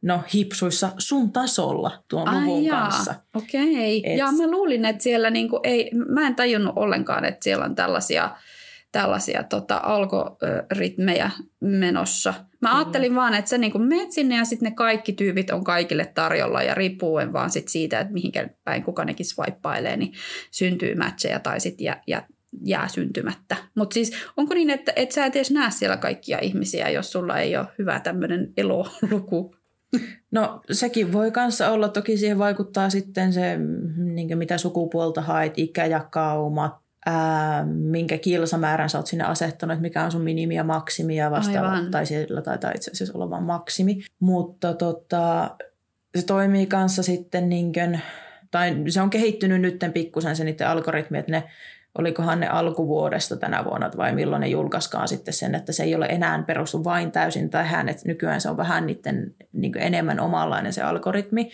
no 0.05 0.23
hipsuissa 0.33 0.91
sun 0.97 1.31
tasolla 1.31 2.03
tuon 2.09 2.27
Ai 2.27 2.45
luvun 2.45 2.63
jaa, 2.63 2.81
kanssa. 2.81 3.15
Okei. 3.35 3.99
Okay. 3.99 4.13
Ja 4.13 4.31
mä 4.31 4.51
luulin, 4.51 4.85
että 4.85 5.03
siellä 5.03 5.29
niinku 5.29 5.59
ei, 5.63 5.91
mä 6.09 6.27
en 6.27 6.35
tajunnut 6.35 6.73
ollenkaan, 6.75 7.25
että 7.25 7.43
siellä 7.43 7.65
on 7.65 7.75
tällaisia, 7.75 8.29
tällaisia 8.91 9.43
tota, 9.43 9.81
algoritmeja 9.83 11.29
menossa. 11.61 12.33
Mä 12.61 12.69
mm. 12.69 12.75
ajattelin 12.75 13.15
vaan, 13.15 13.33
että 13.33 13.49
sä 13.49 13.57
niinku 13.57 13.79
menet 13.79 14.11
sinne 14.11 14.35
ja 14.35 14.45
sitten 14.45 14.69
ne 14.69 14.75
kaikki 14.75 15.13
tyypit 15.13 15.49
on 15.49 15.63
kaikille 15.63 16.05
tarjolla 16.05 16.63
ja 16.63 16.75
riippuen 16.75 17.33
vaan 17.33 17.49
sit 17.49 17.67
siitä, 17.67 17.99
että 17.99 18.13
mihinkä 18.13 18.49
päin 18.63 18.83
kuka 18.83 19.05
nekin 19.05 19.25
swippailee, 19.25 19.97
niin 19.97 20.13
syntyy 20.51 20.95
matcheja 20.95 21.39
tai 21.39 21.59
sitten 21.59 21.85
jää, 21.85 22.01
jää, 22.07 22.27
jää 22.65 22.87
syntymättä. 22.87 23.55
Mutta 23.75 23.93
siis 23.93 24.11
onko 24.37 24.53
niin, 24.53 24.69
että 24.69 24.93
et 24.95 25.11
sä 25.11 25.25
et 25.25 25.35
edes 25.35 25.51
näe 25.51 25.71
siellä 25.71 25.97
kaikkia 25.97 26.39
ihmisiä, 26.41 26.89
jos 26.89 27.11
sulla 27.11 27.39
ei 27.39 27.57
ole 27.57 27.67
hyvä 27.77 27.99
tämmöinen 27.99 28.53
eloluku 28.57 29.55
No 30.31 30.61
sekin 30.71 31.13
voi 31.13 31.31
kanssa 31.31 31.71
olla, 31.71 31.89
toki 31.89 32.17
siihen 32.17 32.39
vaikuttaa 32.39 32.89
sitten 32.89 33.33
se, 33.33 33.57
niin 33.97 34.37
mitä 34.37 34.57
sukupuolta 34.57 35.21
haet, 35.21 35.53
ikäjakaumat, 35.57 36.75
ää, 37.05 37.65
minkä 37.65 38.17
kilsamäärän 38.17 38.89
sä 38.89 38.97
oot 38.97 39.07
sinne 39.07 39.23
asettanut, 39.23 39.73
että 39.73 39.81
mikä 39.81 40.03
on 40.03 40.11
sun 40.11 40.21
minimi 40.21 40.55
ja 40.55 40.63
maksimi 40.63 41.15
ja 41.15 41.31
vastaava. 41.31 41.69
Aivan. 41.69 41.91
Tai 41.91 42.05
siellä 42.05 42.41
taitaa 42.41 42.71
itse 42.75 42.91
asiassa 42.91 43.13
olla 43.13 43.29
vain 43.29 43.43
maksimi. 43.43 44.01
Mutta 44.19 44.73
tota, 44.73 45.55
se 46.15 46.25
toimii 46.25 46.65
kanssa 46.65 47.03
sitten 47.03 47.49
niin 47.49 47.73
kuin, 47.73 48.01
tai 48.51 48.75
se 48.87 49.01
on 49.01 49.09
kehittynyt 49.09 49.61
nyt 49.61 49.79
pikkusen 49.93 50.35
se 50.35 50.43
niiden 50.43 50.67
algoritmi, 50.67 51.17
että 51.17 51.31
ne 51.31 51.43
olikohan 51.97 52.39
ne 52.39 52.47
alkuvuodesta 52.47 53.37
tänä 53.37 53.65
vuonna 53.65 53.91
vai 53.97 54.15
milloin 54.15 54.39
ne 54.39 54.47
julkaiskaan 54.47 55.07
sitten 55.07 55.33
sen, 55.33 55.55
että 55.55 55.71
se 55.71 55.83
ei 55.83 55.95
ole 55.95 56.05
enää 56.05 56.43
perustu 56.43 56.83
vain 56.83 57.11
täysin 57.11 57.49
tähän, 57.49 57.89
että 57.89 58.03
nykyään 58.05 58.41
se 58.41 58.49
on 58.49 58.57
vähän 58.57 58.85
niiden 58.85 59.35
niin 59.53 59.77
enemmän 59.77 60.19
omanlainen 60.19 60.73
se 60.73 60.81
algoritmi. 60.81 61.51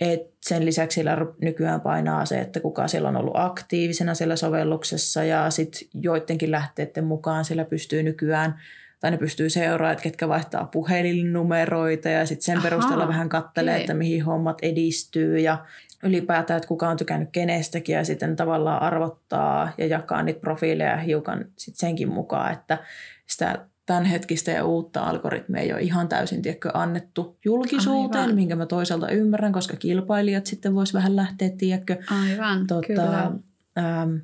Et 0.00 0.20
sen 0.42 0.66
lisäksi 0.66 0.94
sillä 0.94 1.16
nykyään 1.40 1.80
painaa 1.80 2.24
se, 2.24 2.40
että 2.40 2.60
kuka 2.60 2.88
siellä 2.88 3.08
on 3.08 3.16
ollut 3.16 3.36
aktiivisena 3.36 4.14
siellä 4.14 4.36
sovelluksessa 4.36 5.24
ja 5.24 5.50
sitten 5.50 5.88
joidenkin 5.94 6.50
lähteiden 6.50 7.04
mukaan 7.04 7.44
siellä 7.44 7.64
pystyy 7.64 8.02
nykyään 8.02 8.60
tai 9.00 9.10
ne 9.10 9.16
pystyy 9.16 9.50
seuraamaan, 9.50 9.92
että 9.92 10.02
ketkä 10.02 10.28
vaihtaa 10.28 10.64
puhelinnumeroita 10.72 12.08
ja 12.08 12.26
sitten 12.26 12.44
sen 12.44 12.56
Ahaa, 12.56 12.70
perusteella 12.70 13.08
vähän 13.08 13.28
kattelee, 13.28 13.74
okei. 13.74 13.82
että 13.82 13.94
mihin 13.94 14.24
hommat 14.24 14.58
edistyy 14.62 15.38
ja 15.38 15.64
ylipäätään, 16.02 16.58
että 16.58 16.68
kuka 16.68 16.88
on 16.88 16.96
tykännyt 16.96 17.28
kenestäkin 17.32 17.94
ja 17.94 18.04
sitten 18.04 18.36
tavallaan 18.36 18.82
arvottaa 18.82 19.72
ja 19.78 19.86
jakaa 19.86 20.22
niitä 20.22 20.40
profiileja 20.40 20.96
hiukan 20.96 21.44
sit 21.56 21.74
senkin 21.76 22.08
mukaan, 22.08 22.52
että 22.52 22.78
sitä 23.26 23.66
tämänhetkistä 23.86 24.50
ja 24.50 24.64
uutta 24.64 25.00
algoritmia 25.00 25.60
ei 25.60 25.72
ole 25.72 25.80
ihan 25.80 26.08
täysin 26.08 26.42
tiedätkö, 26.42 26.70
annettu 26.74 27.38
julkisuuteen, 27.44 28.22
Aivan. 28.22 28.34
minkä 28.34 28.56
mä 28.56 28.66
toisaalta 28.66 29.10
ymmärrän, 29.10 29.52
koska 29.52 29.76
kilpailijat 29.76 30.46
sitten 30.46 30.74
vois 30.74 30.94
vähän 30.94 31.16
lähteä, 31.16 31.50
tiedätkö, 31.58 31.96
Aivan, 32.10 32.66
tota, 32.66 32.86
kyllä. 32.86 33.32
ähm, 33.78 34.14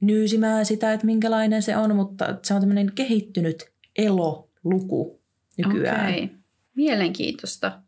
nyysimään 0.00 0.66
sitä, 0.66 0.92
että 0.92 1.06
minkälainen 1.06 1.62
se 1.62 1.76
on, 1.76 1.96
mutta 1.96 2.38
se 2.42 2.54
on 2.54 2.60
tämmöinen 2.60 2.92
kehittynyt 2.94 3.72
eloluku 3.98 5.20
nykyään. 5.58 6.08
Okei. 6.08 6.30
Mielenkiintoista. 6.74 7.80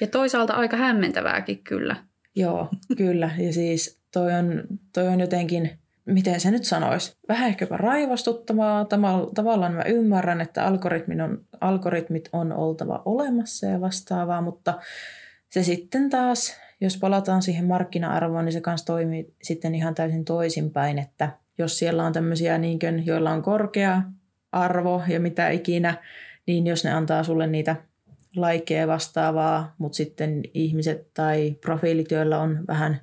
Ja 0.00 0.06
toisaalta 0.06 0.52
aika 0.52 0.76
hämmentävääkin 0.76 1.58
kyllä. 1.58 1.96
Joo, 2.34 2.68
kyllä. 2.96 3.30
Ja 3.38 3.52
siis 3.52 4.00
toi 4.12 4.32
on, 4.32 4.62
toi 4.92 5.08
on 5.08 5.20
jotenkin, 5.20 5.70
miten 6.04 6.40
se 6.40 6.50
nyt 6.50 6.64
sanoisi, 6.64 7.16
vähän 7.28 7.48
ehkäpä 7.48 7.76
raivostuttavaa. 7.76 8.86
Tavallaan 9.34 9.72
mä 9.72 9.82
ymmärrän, 9.82 10.40
että 10.40 10.64
algoritmin 10.64 11.20
on, 11.20 11.44
algoritmit 11.60 12.28
on 12.32 12.52
oltava 12.52 13.02
olemassa 13.04 13.66
ja 13.66 13.80
vastaavaa, 13.80 14.40
mutta 14.40 14.78
se 15.50 15.62
sitten 15.62 16.10
taas, 16.10 16.56
jos 16.80 16.96
palataan 16.96 17.42
siihen 17.42 17.64
markkina-arvoon, 17.64 18.44
niin 18.44 18.52
se 18.52 18.60
kanssa 18.60 18.86
toimii 18.86 19.34
sitten 19.42 19.74
ihan 19.74 19.94
täysin 19.94 20.24
toisinpäin, 20.24 20.98
että 20.98 21.30
jos 21.58 21.78
siellä 21.78 22.04
on 22.04 22.12
tämmöisiä, 22.12 22.58
niin 22.58 22.78
kuin, 22.78 23.06
joilla 23.06 23.30
on 23.30 23.42
korkea 23.42 24.02
arvo 24.52 25.02
ja 25.08 25.20
mitä 25.20 25.50
ikinä, 25.50 25.94
niin 26.46 26.66
jos 26.66 26.84
ne 26.84 26.92
antaa 26.92 27.24
sulle 27.24 27.46
niitä 27.46 27.76
likeja 28.36 28.88
vastaavaa, 28.88 29.74
mutta 29.78 29.96
sitten 29.96 30.42
ihmiset 30.54 31.14
tai 31.14 31.56
profiilit, 31.60 32.10
joilla 32.10 32.38
on 32.38 32.64
vähän 32.68 33.00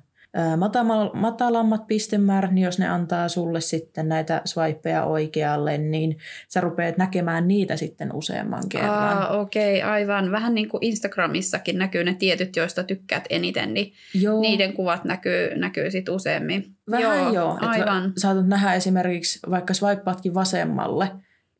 matalammat 1.14 1.86
pistemäärät, 1.86 2.50
niin 2.50 2.64
jos 2.64 2.78
ne 2.78 2.88
antaa 2.88 3.28
sulle 3.28 3.60
sitten 3.60 4.08
näitä 4.08 4.42
swipeja 4.44 5.04
oikealle, 5.04 5.78
niin 5.78 6.18
sä 6.48 6.60
rupeat 6.60 6.96
näkemään 6.96 7.48
niitä 7.48 7.76
sitten 7.76 8.14
useamman 8.14 8.62
kerran. 8.68 9.18
Aa, 9.18 9.40
okei, 9.40 9.82
aivan. 9.82 10.32
Vähän 10.32 10.54
niin 10.54 10.68
kuin 10.68 10.84
Instagramissakin 10.84 11.78
näkyy 11.78 12.04
ne 12.04 12.14
tietyt, 12.14 12.56
joista 12.56 12.82
tykkäät 12.84 13.24
eniten, 13.30 13.74
niin 13.74 13.92
Joo, 14.14 14.40
niiden 14.40 14.72
kuvat 14.72 15.04
näkyy, 15.04 15.54
näkyy 15.54 15.90
sit 15.90 16.08
useammin. 16.08 16.74
vähän 16.90 17.18
joo. 17.18 17.34
joo 17.34 17.58
aivan. 17.60 18.12
Saatat 18.16 18.46
nähdä 18.46 18.74
esimerkiksi, 18.74 19.38
vaikka 19.50 19.74
swipeatkin 19.74 20.34
vasemmalle, 20.34 21.10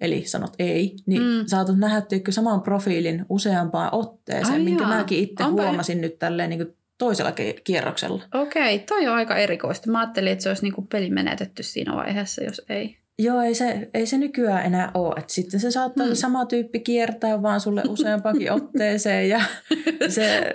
eli 0.01 0.25
sanot 0.27 0.53
ei, 0.59 0.97
niin 1.07 1.23
Mm. 1.23 1.45
saatat 1.47 1.79
nähdä 1.79 2.01
tykkö 2.01 2.33
saman 2.33 2.63
profiilin 2.63 3.27
useampaan 3.29 3.95
otteeseen, 3.95 4.55
Ai 4.55 4.65
minkä 4.65 4.85
jaa. 4.85 4.97
mäkin 4.97 5.19
itse 5.19 5.45
Onpa- 5.45 5.63
huomasin 5.63 6.01
nyt 6.01 6.19
tälleen 6.19 6.51
niin 6.51 6.65
kuin 6.67 6.77
toisella 6.99 7.33
kierroksella. 7.65 8.23
Okei, 8.35 8.79
toi 8.79 9.09
on 9.09 9.15
aika 9.15 9.37
erikoista. 9.37 9.91
Mä 9.91 10.01
ajattelin, 10.01 10.33
että 10.33 10.43
se 10.43 10.49
olisi 10.49 10.63
niinku 10.63 10.83
peli 10.83 11.11
menetetty 11.11 11.63
siinä 11.63 11.97
vaiheessa, 11.97 12.45
jos 12.45 12.63
ei. 12.69 12.97
Joo, 13.19 13.41
ei 13.41 13.55
se, 13.55 13.91
ei 13.95 14.07
se 14.07 14.19
nykyään 14.19 14.67
enää 14.67 14.91
ole. 14.95 15.15
Et 15.19 15.31
sitten 15.31 15.61
se 15.61 15.71
saattaa 15.71 16.07
Hmm. 16.07 16.15
se 16.15 16.21
sama 16.21 16.47
tyyppi 16.47 16.81
kiertää 16.81 17.43
vaan 17.43 17.61
sulle 17.61 17.83
useampakin 17.89 18.53
otteeseen. 18.63 19.29
Ja 19.29 19.41
se, 20.09 20.53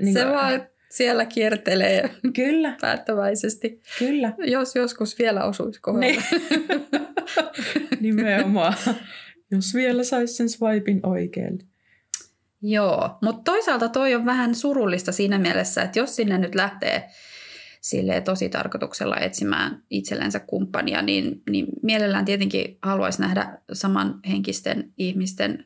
niin 0.00 0.14
se 0.14 0.20
kuin- 0.22 0.32
vaan 0.34 0.62
siellä 0.90 1.26
kiertelee 1.26 2.10
Kyllä, 2.34 2.76
päättäväisesti. 2.80 3.80
kyllä. 3.98 4.32
Jos 4.38 4.76
joskus 4.76 5.18
vielä 5.18 5.44
osuisi 5.44 5.80
kohdalle. 5.80 6.06
Niin. 6.06 6.22
Nimenomaan. 8.00 8.74
Jos 9.50 9.74
vielä 9.74 10.04
saisi 10.04 10.34
sen 10.34 10.48
swipin 10.48 11.00
oikealle. 11.02 11.64
Joo, 12.62 13.18
mutta 13.22 13.52
toisaalta 13.52 13.88
toi 13.88 14.14
on 14.14 14.24
vähän 14.24 14.54
surullista 14.54 15.12
siinä 15.12 15.38
mielessä, 15.38 15.82
että 15.82 15.98
jos 15.98 16.16
sinne 16.16 16.38
nyt 16.38 16.54
lähtee 16.54 17.08
sille 17.80 18.20
tosi 18.20 18.48
tarkoituksella 18.48 19.16
etsimään 19.16 19.82
itsellensä 19.90 20.40
kumppania, 20.40 21.02
niin, 21.02 21.42
niin 21.50 21.66
mielellään 21.82 22.24
tietenkin 22.24 22.78
haluaisi 22.82 23.20
nähdä 23.20 23.58
samanhenkisten 23.72 24.92
ihmisten 24.98 25.64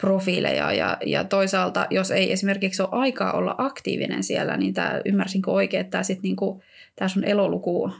profiileja 0.00 0.72
ja, 0.72 0.96
ja 1.06 1.24
toisaalta, 1.24 1.86
jos 1.90 2.10
ei 2.10 2.32
esimerkiksi 2.32 2.82
ole 2.82 2.88
aikaa 2.92 3.32
olla 3.32 3.54
aktiivinen 3.58 4.22
siellä, 4.22 4.56
niin 4.56 4.74
tämä, 4.74 5.00
ymmärsinkö 5.04 5.50
oikein, 5.50 5.80
että 5.80 5.90
tämä, 5.90 6.02
sit 6.02 6.22
niinku, 6.22 6.62
tämä 6.96 7.08
sun 7.08 7.24
eloluku 7.24 7.92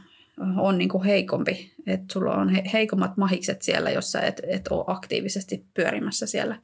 on 0.57 0.79
niinku 0.79 1.05
heikompi, 1.05 1.73
että 1.87 2.13
sulla 2.13 2.35
on 2.35 2.49
he, 2.49 2.63
heikommat 2.73 3.17
mahikset 3.17 3.63
siellä, 3.63 3.91
jos 3.91 4.13
sä 4.13 4.21
et, 4.21 4.41
et 4.47 4.69
ole 4.69 4.85
aktiivisesti 4.87 5.65
pyörimässä 5.75 6.27
siellä. 6.27 6.59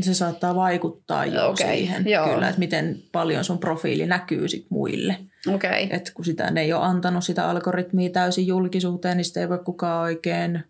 Se 0.00 0.14
saattaa 0.14 0.54
vaikuttaa 0.54 1.26
jo 1.26 1.48
Okei, 1.48 1.76
siihen, 1.76 2.06
joo. 2.06 2.28
kyllä, 2.28 2.48
että 2.48 2.58
miten 2.58 3.02
paljon 3.12 3.44
sun 3.44 3.58
profiili 3.58 4.06
näkyy 4.06 4.48
sit 4.48 4.66
muille. 4.68 5.16
Okei. 5.54 5.88
Et 5.90 6.12
kun 6.14 6.24
sitä 6.24 6.50
ne 6.50 6.60
ei 6.60 6.72
ole 6.72 6.84
antanut 6.84 7.24
sitä 7.24 7.50
algoritmia 7.50 8.10
täysin 8.10 8.46
julkisuuteen, 8.46 9.16
niin 9.16 9.24
sitä 9.24 9.40
ei 9.40 9.48
voi 9.48 9.58
kukaan 9.58 10.02
oikein 10.02 10.64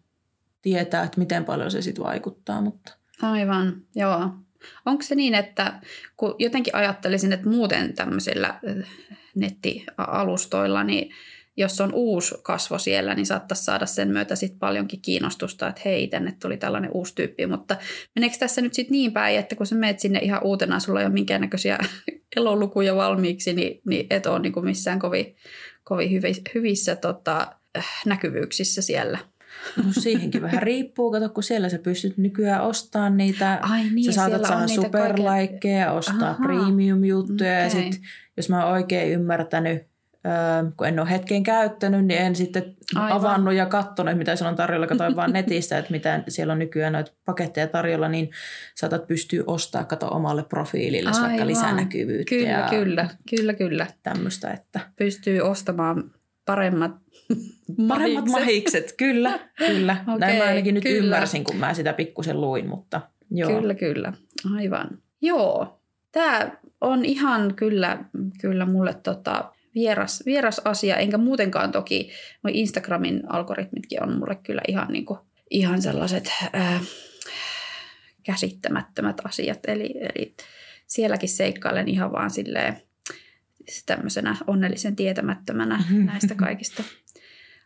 tietää, 0.63 1.03
että 1.03 1.19
miten 1.19 1.45
paljon 1.45 1.71
se 1.71 1.83
sitten 1.83 2.05
vaikuttaa. 2.05 2.61
Mutta 2.61 2.97
Aivan, 3.23 3.83
joo. 3.95 4.31
Onko 4.87 5.03
se 5.03 5.15
niin, 5.15 5.35
että 5.35 5.81
kun 6.17 6.35
jotenkin 6.39 6.77
ajattelisin, 6.77 7.33
että 7.33 7.49
muuten 7.49 7.95
tämmöisillä 7.95 8.61
eh, 8.63 8.87
nettialustoilla, 9.35 10.85
niin 10.85 11.15
jos 11.57 11.81
on 11.81 11.95
uusi 11.95 12.35
kasvo 12.43 12.79
siellä, 12.79 13.15
niin 13.15 13.27
saattaisi 13.27 13.65
saada 13.65 13.87
sen 13.87 14.09
myötä 14.09 14.37
sit 14.37 14.59
paljonkin 14.59 15.01
kiinnostusta, 15.03 15.69
että 15.69 15.83
hei, 15.85 16.07
tänne 16.07 16.37
tuli 16.43 16.57
tällainen 16.57 16.91
uusi 16.95 17.15
tyyppi. 17.15 17.47
Mutta 17.47 17.77
meneekö 18.15 18.37
tässä 18.39 18.61
nyt 18.61 18.75
sitten 18.75 18.93
niin 18.93 19.13
päin, 19.13 19.39
että 19.39 19.57
kun 19.57 19.67
sä 19.67 19.75
meet 19.75 20.01
sinne 20.01 20.19
ihan 20.19 20.45
uutena, 20.45 20.81
sulla 20.81 21.01
ei 21.01 21.07
ole 21.07 21.15
minkäännäköisiä 21.15 21.79
elolukuja 22.37 22.97
valmiiksi, 22.97 23.53
niin, 23.53 23.81
niin 23.87 24.07
et 24.11 24.27
ole 24.27 24.39
niin 24.39 24.53
kuin 24.53 24.65
missään 24.65 24.99
kovin, 24.99 25.37
kovin 25.85 26.11
hyvissä, 26.11 26.43
hyvissä 26.55 26.97
tota, 26.97 27.47
äh, 27.79 27.87
näkyvyyksissä 28.07 28.83
siellä. 28.83 29.19
No 29.77 29.85
siihenkin 29.91 30.43
vähän 30.43 30.63
riippuu. 30.63 31.11
Kato, 31.11 31.29
kun 31.29 31.43
siellä 31.43 31.69
sä 31.69 31.79
pystyt 31.79 32.19
nykyään 32.19 32.63
ostamaan 32.63 33.17
niitä 33.17 33.59
Ai 33.63 33.85
niin, 33.91 34.05
sä 34.05 34.13
saatat 34.13 34.45
saada 34.45 34.69
superlaikkeja, 34.69 35.93
ostaa 35.93 36.31
Ahaa. 36.31 36.47
premium-juttuja 36.47 37.61
ja 37.61 37.67
Okei. 37.67 37.93
sit, 37.93 38.03
jos 38.37 38.49
mä 38.49 38.65
oon 38.65 38.73
oikein 38.73 39.13
ymmärtänyt, 39.13 39.83
öö, 40.27 40.71
kun 40.77 40.87
en 40.87 41.01
ole 41.01 41.11
hetken 41.11 41.43
käyttänyt, 41.43 42.07
niin 42.07 42.21
en 42.21 42.37
sitten 42.37 42.77
Aivan. 42.95 43.13
avannut 43.13 43.55
ja 43.55 43.67
katsonut, 43.67 44.19
mitä 44.19 44.37
siellä 44.37 44.51
on 44.51 44.57
tarjolla. 44.57 44.87
Katoin 44.87 45.17
vaan 45.17 45.33
netistä, 45.33 45.79
että 45.79 45.91
mitä 45.91 46.23
siellä 46.29 46.53
on 46.53 46.59
nykyään 46.59 46.93
noita 46.93 47.13
paketteja 47.25 47.67
tarjolla, 47.67 48.09
niin 48.09 48.31
saatat 48.75 49.07
pystyä 49.07 49.45
ostamaan 49.47 49.87
kato 49.87 50.09
omalle 50.09 50.43
profiilille 50.43 51.11
vaikka 51.23 51.47
lisänäkyvyyttä 51.47 52.29
Kyllä, 52.29 52.49
ja 52.49 52.67
kyllä, 52.71 53.09
kyllä, 53.31 53.55
kyllä. 53.55 53.87
tämmöistä. 54.03 54.51
Että 54.51 54.81
Pystyy 54.97 55.41
ostamaan 55.41 56.11
paremmat 56.45 56.93
paremmat 57.89 58.25
mahikset. 58.25 58.95
kyllä, 58.97 59.39
kyllä. 59.59 59.97
Okei, 60.07 60.19
Näin 60.21 60.39
mä 60.39 60.45
ainakin 60.45 60.75
nyt 60.75 60.85
kyllä. 60.85 60.99
ymmärsin, 60.99 61.45
kun 61.45 61.57
mä 61.57 61.75
sitä 61.75 61.93
pikkusen 61.93 62.41
luin, 62.41 62.69
mutta 62.69 63.01
joo. 63.31 63.51
Kyllä, 63.51 63.75
kyllä. 63.75 64.13
Aivan. 64.57 64.89
Joo, 65.21 65.81
tämä 66.13 66.51
on 66.81 67.05
ihan 67.05 67.55
kyllä, 67.55 68.05
kyllä 68.41 68.67
mulle 68.67 68.95
tota 68.95 69.53
vieras, 69.75 70.23
vieras 70.27 70.61
asia, 70.65 70.97
enkä 70.97 71.19
muutenkaan 71.19 71.73
toki, 71.73 72.11
noi 72.43 72.53
Instagramin 72.55 73.33
algoritmitkin 73.33 74.03
on 74.03 74.19
mulle 74.19 74.35
kyllä 74.43 74.63
ihan, 74.69 74.93
niinku, 74.93 75.19
ihan 75.51 75.83
sellaiset 75.83 76.33
ää, 76.53 76.81
käsittämättömät 78.23 79.17
asiat. 79.25 79.59
Eli, 79.69 79.95
eli 80.01 80.35
sielläkin 80.87 81.29
seikkailen 81.29 81.89
ihan 81.89 82.13
vaan 82.13 82.31
silleen 82.31 82.77
tämmöisenä 83.87 84.37
onnellisen 84.47 84.97
tietämättömänä 84.97 85.85
näistä 86.05 86.35
kaikista 86.35 86.83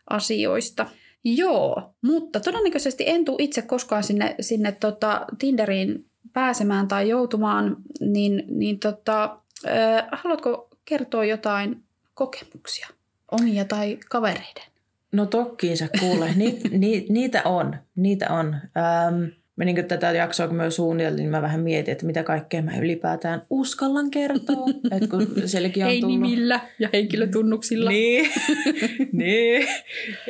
asioista. 0.09 0.85
Joo, 1.23 1.93
mutta 2.01 2.39
todennäköisesti 2.39 3.03
en 3.07 3.25
tule 3.25 3.37
itse 3.39 3.61
koskaan 3.61 4.03
sinne, 4.03 4.35
sinne 4.39 4.71
tota 4.71 5.25
Tinderiin 5.39 6.05
pääsemään 6.33 6.87
tai 6.87 7.09
joutumaan, 7.09 7.77
niin, 7.99 8.43
niin 8.47 8.79
tota, 8.79 9.37
äh, 9.67 10.07
haluatko 10.11 10.69
kertoa 10.85 11.25
jotain 11.25 11.83
kokemuksia, 12.13 12.87
omia 13.31 13.65
tai 13.65 13.97
kavereiden? 14.09 14.63
No 15.11 15.25
tokkiinsa 15.25 15.87
kuule, 15.99 16.33
ni, 16.35 16.59
ni, 16.71 17.05
niitä 17.09 17.41
on, 17.45 17.75
niitä 17.95 18.33
on. 18.33 18.53
Ähm, 18.55 19.23
mä 19.57 19.65
niin 19.65 19.85
tätä 19.87 20.11
jaksoa, 20.11 20.47
kun 20.47 20.57
mä 20.57 20.69
suunnitelin, 20.69 21.17
niin 21.17 21.29
mä 21.29 21.41
vähän 21.41 21.59
mietin, 21.59 21.91
että 21.91 22.05
mitä 22.05 22.23
kaikkea 22.23 22.61
mä 22.61 22.77
ylipäätään 22.77 23.41
uskallan 23.49 24.11
kertoa. 24.11 24.65
Et 25.01 25.09
kun 25.09 25.27
sielläkin 25.45 25.83
on 25.85 25.89
Ei 25.89 26.01
tullut... 26.01 26.19
nimillä 26.19 26.59
ja 26.79 26.89
henkilötunnuksilla. 26.93 27.89
Niin, 27.89 28.29
niin. 29.11 29.67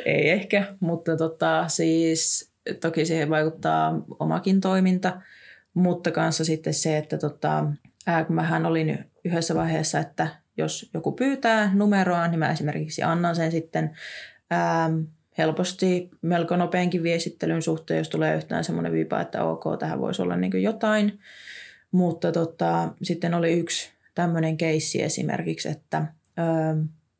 ei 0.04 0.30
ehkä, 0.30 0.74
mutta 0.80 1.16
tota, 1.16 1.64
siis 1.68 2.52
toki 2.80 3.06
siihen 3.06 3.30
vaikuttaa 3.30 4.02
omakin 4.18 4.60
toiminta, 4.60 5.20
mutta 5.74 6.10
kanssa 6.10 6.44
sitten 6.44 6.74
se, 6.74 6.98
että 6.98 7.18
tota, 7.18 7.66
ää, 8.06 8.24
kun 8.24 8.36
mähän 8.36 8.66
olin 8.66 9.04
yhdessä 9.24 9.54
vaiheessa, 9.54 9.98
että 9.98 10.28
jos 10.56 10.90
joku 10.94 11.12
pyytää 11.12 11.70
numeroa, 11.74 12.28
niin 12.28 12.38
mä 12.38 12.52
esimerkiksi 12.52 13.02
annan 13.02 13.36
sen 13.36 13.50
sitten 13.50 13.90
ää, 14.50 14.90
helposti 15.38 16.10
melko 16.22 16.56
nopeankin 16.56 17.02
viestittelyn 17.02 17.62
suhteen, 17.62 17.98
jos 17.98 18.08
tulee 18.08 18.36
yhtään 18.36 18.64
semmoinen 18.64 18.92
viipa, 18.92 19.20
että 19.20 19.44
ok, 19.44 19.64
tähän 19.78 20.00
voisi 20.00 20.22
olla 20.22 20.36
niin 20.36 20.62
jotain. 20.62 21.18
Mutta 21.92 22.32
tota, 22.32 22.88
sitten 23.02 23.34
oli 23.34 23.52
yksi 23.52 23.90
tämmöinen 24.14 24.56
keissi 24.56 25.02
esimerkiksi, 25.02 25.68
että 25.68 26.06
ö, 26.38 26.42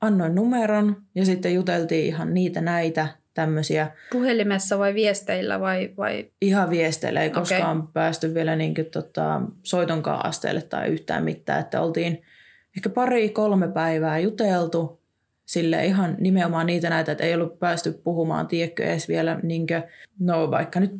annoin 0.00 0.34
numeron 0.34 1.02
ja 1.14 1.24
sitten 1.24 1.54
juteltiin 1.54 2.06
ihan 2.06 2.34
niitä 2.34 2.60
näitä 2.60 3.08
tämmöisiä. 3.34 3.90
Puhelimessa 4.12 4.78
vai 4.78 4.94
viesteillä 4.94 5.60
vai? 5.60 5.90
vai? 5.96 6.30
Ihan 6.42 6.70
viesteillä, 6.70 7.22
ei 7.22 7.28
okay. 7.28 7.40
koskaan 7.40 7.88
päästy 7.88 8.34
vielä 8.34 8.56
niin 8.56 8.74
kuin, 8.74 8.86
tota, 8.86 9.40
soitonkaan 9.62 10.26
asteelle 10.26 10.62
tai 10.62 10.88
yhtään 10.88 11.24
mitään, 11.24 11.60
että 11.60 11.80
oltiin 11.80 12.22
ehkä 12.76 12.88
pari-kolme 12.88 13.68
päivää 13.68 14.18
juteltu 14.18 14.97
sille 15.48 15.86
ihan 15.86 16.16
nimenomaan 16.20 16.66
niitä 16.66 16.90
näitä, 16.90 17.12
että 17.12 17.24
ei 17.24 17.34
ollut 17.34 17.58
päästy 17.58 17.92
puhumaan, 18.04 18.46
tiedätkö, 18.46 18.84
edes 18.84 19.08
vielä 19.08 19.40
niinkö, 19.42 19.82
no 20.18 20.50
vaikka 20.50 20.80
nyt 20.80 20.92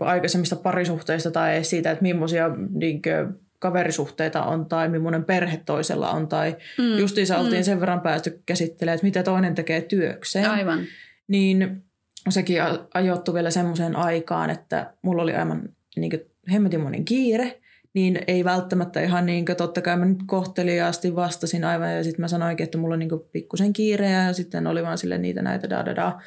aikaisemmista 0.00 0.56
parisuhteista 0.56 1.30
tai 1.30 1.54
edes 1.54 1.70
siitä, 1.70 1.90
että 1.90 2.02
millaisia 2.02 2.50
niinkö, 2.70 3.28
kaverisuhteita 3.58 4.44
on 4.44 4.66
tai 4.66 4.88
millainen 4.88 5.24
perhe 5.24 5.60
toisella 5.66 6.10
on 6.10 6.28
tai 6.28 6.56
mm. 6.78 6.98
justiinsa 6.98 7.38
oltiin 7.38 7.60
mm. 7.60 7.64
sen 7.64 7.80
verran 7.80 8.00
päästy 8.00 8.42
käsittelemään, 8.46 8.94
että 8.94 9.06
mitä 9.06 9.22
toinen 9.22 9.54
tekee 9.54 9.80
työkseen. 9.80 10.50
Aivan. 10.50 10.84
Niin 11.28 11.82
sekin 12.28 12.62
ajoittui 12.94 13.34
vielä 13.34 13.50
semmoiseen 13.50 13.96
aikaan, 13.96 14.50
että 14.50 14.92
mulla 15.02 15.22
oli 15.22 15.34
aivan 15.34 15.68
niin 15.96 16.20
hemmetin 16.52 17.04
kiire, 17.04 17.60
niin 17.96 18.18
ei 18.26 18.44
välttämättä 18.44 19.00
ihan 19.00 19.26
niin 19.26 19.44
kuin, 19.44 19.56
totta 19.56 19.82
kai 19.82 19.96
mä 19.96 20.04
nyt 20.04 20.22
kohteliaasti 20.26 21.16
vastasin 21.16 21.64
aivan 21.64 21.96
ja 21.96 22.04
sitten 22.04 22.20
mä 22.20 22.28
sanoinkin, 22.28 22.64
että 22.64 22.78
mulla 22.78 22.92
on 22.94 22.98
niin 22.98 23.10
pikkusen 23.32 23.72
kiire 23.72 24.10
ja 24.10 24.32
sitten 24.32 24.66
oli 24.66 24.82
vaan 24.82 24.98
sille 24.98 25.18
niitä 25.18 25.42
näitä 25.42 25.70
da 25.70 25.84
da 25.84 25.96
da. 25.96 26.20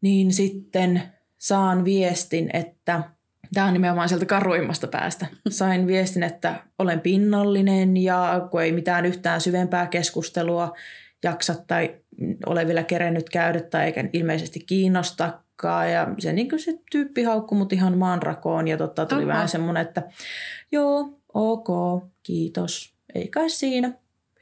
Niin 0.00 0.32
sitten 0.32 1.02
saan 1.38 1.84
viestin, 1.84 2.50
että 2.52 3.02
tämä 3.54 3.66
on 3.66 3.72
nimenomaan 3.72 4.08
sieltä 4.08 4.26
karuimmasta 4.26 4.86
päästä. 4.86 5.26
Sain 5.48 5.86
viestin, 5.86 6.22
että 6.22 6.54
olen 6.78 7.00
pinnallinen 7.00 7.96
ja 7.96 8.48
kun 8.50 8.62
ei 8.62 8.72
mitään 8.72 9.06
yhtään 9.06 9.40
syvempää 9.40 9.86
keskustelua 9.86 10.72
jaksa 11.22 11.54
tai 11.66 11.94
ole 12.46 12.66
vielä 12.66 12.82
kerennyt 12.82 13.30
käydä 13.30 13.60
tai 13.60 13.84
eikä 13.84 14.04
ilmeisesti 14.12 14.60
kiinnostakaan. 15.62 15.92
Ja 15.92 16.08
se, 16.18 16.32
niin 16.32 16.48
se 16.56 16.78
tyyppi 16.90 17.22
haukkui 17.22 17.58
mut 17.58 17.72
ihan 17.72 17.98
maanrakoon 17.98 18.68
ja 18.68 18.76
totta, 18.76 19.06
tuli 19.06 19.22
Aha. 19.22 19.28
vähän 19.28 19.48
semmoinen, 19.48 19.82
että 19.82 20.02
joo, 20.72 21.18
ok, 21.34 21.68
kiitos. 22.22 22.94
Ei 23.14 23.28
kai 23.28 23.50
siinä. 23.50 23.92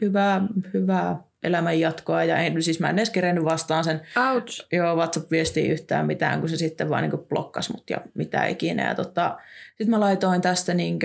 Hyvää, 0.00 0.42
hyvää 0.74 1.22
elämän 1.42 1.80
jatkoa. 1.80 2.24
Ja 2.24 2.36
en, 2.36 2.62
siis 2.62 2.80
mä 2.80 2.90
en 2.90 2.98
edes 2.98 3.10
kerennyt 3.10 3.44
vastaan 3.44 3.84
sen 3.84 4.00
Ouch. 4.34 4.66
Joo, 4.72 4.96
WhatsApp-viestiin 4.96 5.70
yhtään 5.70 6.06
mitään, 6.06 6.40
kun 6.40 6.48
se 6.48 6.56
sitten 6.56 6.88
vaan 6.88 7.02
niin 7.02 7.26
blokkasi 7.28 7.72
mut 7.72 7.90
ja 7.90 7.98
mitä 8.14 8.46
ikinä. 8.46 8.88
Ja 8.88 8.94
tota, 8.94 9.38
sitten 9.68 9.90
mä 9.90 10.00
laitoin 10.00 10.40
tästä 10.40 10.74
niin 10.74 10.98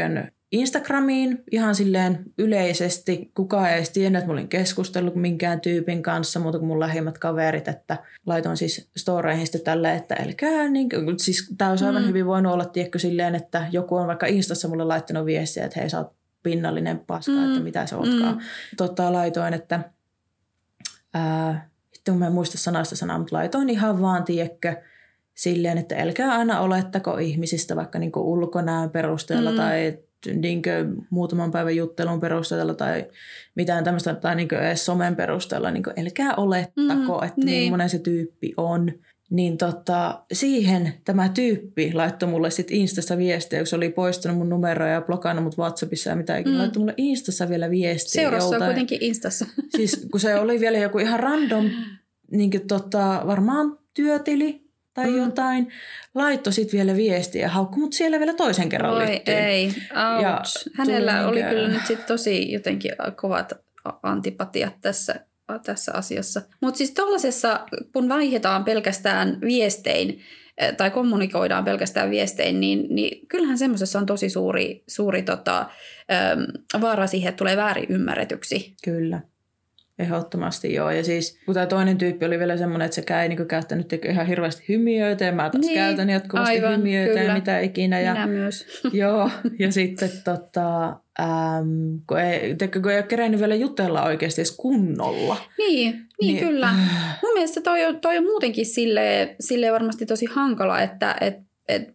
Instagramiin 0.55 1.43
ihan 1.51 1.75
silleen 1.75 2.23
yleisesti. 2.37 3.31
Kukaan 3.33 3.69
ei 3.69 3.75
edes 3.75 3.89
tiennyt, 3.89 4.19
että 4.19 4.27
mä 4.27 4.33
olin 4.33 4.47
keskustellut 4.47 5.15
minkään 5.15 5.61
tyypin 5.61 6.03
kanssa, 6.03 6.39
muuta 6.39 6.59
kuin 6.59 6.67
mun 6.67 6.79
lähimmät 6.79 7.17
kaverit, 7.17 7.67
että 7.67 7.97
laitoin 8.25 8.57
siis 8.57 8.89
storeihin 8.97 9.45
sitten 9.45 9.61
tälle, 9.61 9.95
että 9.95 10.15
älkää, 10.19 10.67
niin, 10.69 10.89
siis 11.17 11.53
tää 11.57 11.69
olisi 11.69 11.85
aivan 11.85 12.01
mm. 12.01 12.07
hyvin 12.07 12.25
voinut 12.25 12.53
olla, 12.53 12.65
tiedätkö, 12.65 12.99
silleen, 12.99 13.35
että 13.35 13.67
joku 13.71 13.95
on 13.95 14.07
vaikka 14.07 14.25
Instassa 14.25 14.67
mulle 14.67 14.83
laittanut 14.83 15.25
viestiä, 15.25 15.65
että 15.65 15.79
hei 15.79 15.89
sä 15.89 15.97
oot 15.97 16.13
pinnallinen 16.43 16.99
paska, 16.99 17.31
mm. 17.31 17.47
että 17.47 17.63
mitä 17.63 17.85
se 17.85 17.95
ootkaan. 17.95 18.35
Mm. 18.35 18.41
Tota, 18.77 19.13
laitoin, 19.13 19.53
että 19.53 19.79
ää, 21.13 21.69
mä 22.17 22.27
en 22.27 22.33
muista 22.33 22.57
sanasta 22.57 22.95
sanaa, 22.95 23.17
mutta 23.17 23.35
laitoin 23.35 23.69
ihan 23.69 24.01
vaan, 24.01 24.23
tiedätkö, 24.23 24.75
silleen, 25.35 25.77
että 25.77 25.95
älkää 26.01 26.31
aina 26.31 26.59
olettako 26.59 27.17
ihmisistä 27.17 27.75
vaikka 27.75 27.99
niin 27.99 28.11
ulkonäön 28.15 28.89
perusteella 28.89 29.51
mm. 29.51 29.57
tai 29.57 29.97
niin 30.33 30.61
muutaman 31.09 31.51
päivän 31.51 31.75
juttelun 31.75 32.19
perusteella 32.19 32.73
tai 32.73 33.05
mitään 33.55 33.83
tämmöistä, 33.83 34.15
tai 34.15 34.35
niin 34.35 34.53
edes 34.53 34.85
somen 34.85 35.15
perusteella, 35.15 35.71
niin 35.71 35.83
älkää 35.99 36.35
olettako, 36.35 37.19
mm, 37.21 37.27
että 37.27 37.41
niin. 37.45 37.63
millainen 37.63 37.89
se 37.89 37.99
tyyppi 37.99 38.53
on. 38.57 38.91
Niin 39.29 39.57
tota, 39.57 40.23
siihen 40.33 40.93
tämä 41.05 41.29
tyyppi 41.29 41.93
laittoi 41.93 42.29
mulle 42.29 42.51
sitten 42.51 42.77
Instassa 42.77 43.17
viestiä, 43.17 43.59
kun 43.59 43.67
se 43.67 43.75
oli 43.75 43.89
poistanut 43.89 44.37
mun 44.37 44.49
numeroa 44.49 44.87
ja 44.87 45.01
blokannut 45.01 45.43
mut 45.43 45.57
Whatsappissa 45.57 46.09
ja 46.09 46.15
mitä 46.15 46.37
ikinä. 46.37 46.55
Mm. 46.55 46.59
Laittoi 46.59 46.79
mulle 46.79 46.93
Instassa 46.97 47.49
vielä 47.49 47.69
viestiä. 47.69 48.21
Seurassa 48.21 48.55
on 48.55 48.63
kuitenkin 48.65 48.97
Instassa. 49.01 49.45
Siis 49.77 50.07
kun 50.11 50.19
se 50.19 50.35
oli 50.35 50.59
vielä 50.59 50.77
joku 50.77 50.99
ihan 50.99 51.19
random, 51.19 51.69
niin 52.31 52.51
tota, 52.67 53.23
varmaan 53.27 53.77
työtili 53.93 54.64
tai 54.95 55.11
mm. 55.11 55.17
jotain, 55.17 55.71
laitto 56.15 56.51
sitten 56.51 56.77
vielä 56.77 56.95
viestiä 56.95 57.41
ja 57.41 57.49
haukkui 57.49 57.79
mut 57.79 57.93
siellä 57.93 58.19
vielä 58.19 58.33
toisen 58.33 58.69
kerran 58.69 58.93
Oi 58.93 59.21
ei, 59.25 59.73
Ja 60.21 60.41
Hänellä 60.73 61.27
oli 61.27 61.43
kyllä 61.43 61.67
nyt 61.67 61.85
sit 61.85 62.05
tosi 62.05 62.51
jotenkin 62.51 62.91
kovat 63.15 63.53
antipatiat 64.03 64.81
tässä, 64.81 65.25
tässä 65.65 65.93
asiassa. 65.93 66.41
Mutta 66.61 66.77
siis 66.77 66.91
tuollaisessa, 66.91 67.65
kun 67.93 68.09
vaihdetaan 68.09 68.63
pelkästään 68.63 69.41
viestein, 69.41 70.21
eh, 70.57 70.75
tai 70.75 70.91
kommunikoidaan 70.91 71.65
pelkästään 71.65 72.09
viestein, 72.09 72.59
niin, 72.59 72.87
niin 72.89 73.27
kyllähän 73.27 73.57
semmoisessa 73.57 73.99
on 73.99 74.05
tosi 74.05 74.29
suuri, 74.29 74.83
suuri 74.87 75.21
tota, 75.21 75.69
vaara 76.81 77.07
siihen, 77.07 77.29
että 77.29 77.37
tulee 77.37 77.57
väärin 77.57 77.89
ymmärretyksi. 77.89 78.75
Kyllä. 78.83 79.21
Ehdottomasti 79.99 80.73
joo. 80.73 80.91
Ja 80.91 81.03
siis 81.03 81.39
kun 81.45 81.53
tämä 81.53 81.65
toinen 81.65 81.97
tyyppi 81.97 82.25
oli 82.25 82.39
vielä 82.39 82.57
semmoinen, 82.57 82.85
että 82.85 82.95
sekä 82.95 83.23
ei 83.23 83.29
niin 83.29 83.47
käyttänyt 83.47 83.93
ihan 83.93 84.27
hirveästi 84.27 84.63
hymiöitä 84.69 85.25
ja 85.25 85.31
mä 85.31 85.49
taas 85.49 85.65
niin, 85.65 85.75
käytän 85.75 86.09
jatkuvasti 86.09 86.55
aivan, 86.55 86.77
hymiöitä 86.77 87.13
kyllä. 87.13 87.23
ja 87.23 87.33
mitä 87.33 87.59
ikinä. 87.59 87.99
Ja, 87.99 88.13
Minä 88.13 88.27
myös. 88.27 88.65
Joo, 88.93 89.29
ja 89.59 89.71
sitten 89.71 90.09
tota, 90.23 90.87
äm, 91.19 91.99
kun, 92.07 92.19
ei, 92.19 92.55
te, 92.55 92.67
kun 92.67 92.91
ei 92.91 92.97
ole 92.97 93.03
kerennyt 93.03 93.39
vielä 93.39 93.55
jutella 93.55 94.03
oikeasti 94.03 94.41
edes 94.41 94.57
kunnolla. 94.57 95.37
Niin, 95.57 95.93
niin, 95.93 96.07
niin 96.21 96.45
kyllä. 96.47 96.67
Äh. 96.67 97.19
Mun 97.23 97.33
mielestä 97.33 97.61
toi 97.61 97.85
on, 97.85 98.01
toi 98.01 98.17
on 98.17 98.23
muutenkin 98.23 98.65
sille, 98.65 99.35
sille 99.39 99.71
varmasti 99.71 100.05
tosi 100.05 100.25
hankala, 100.25 100.81
että 100.81 101.15
et, 101.21 101.35
et 101.67 101.94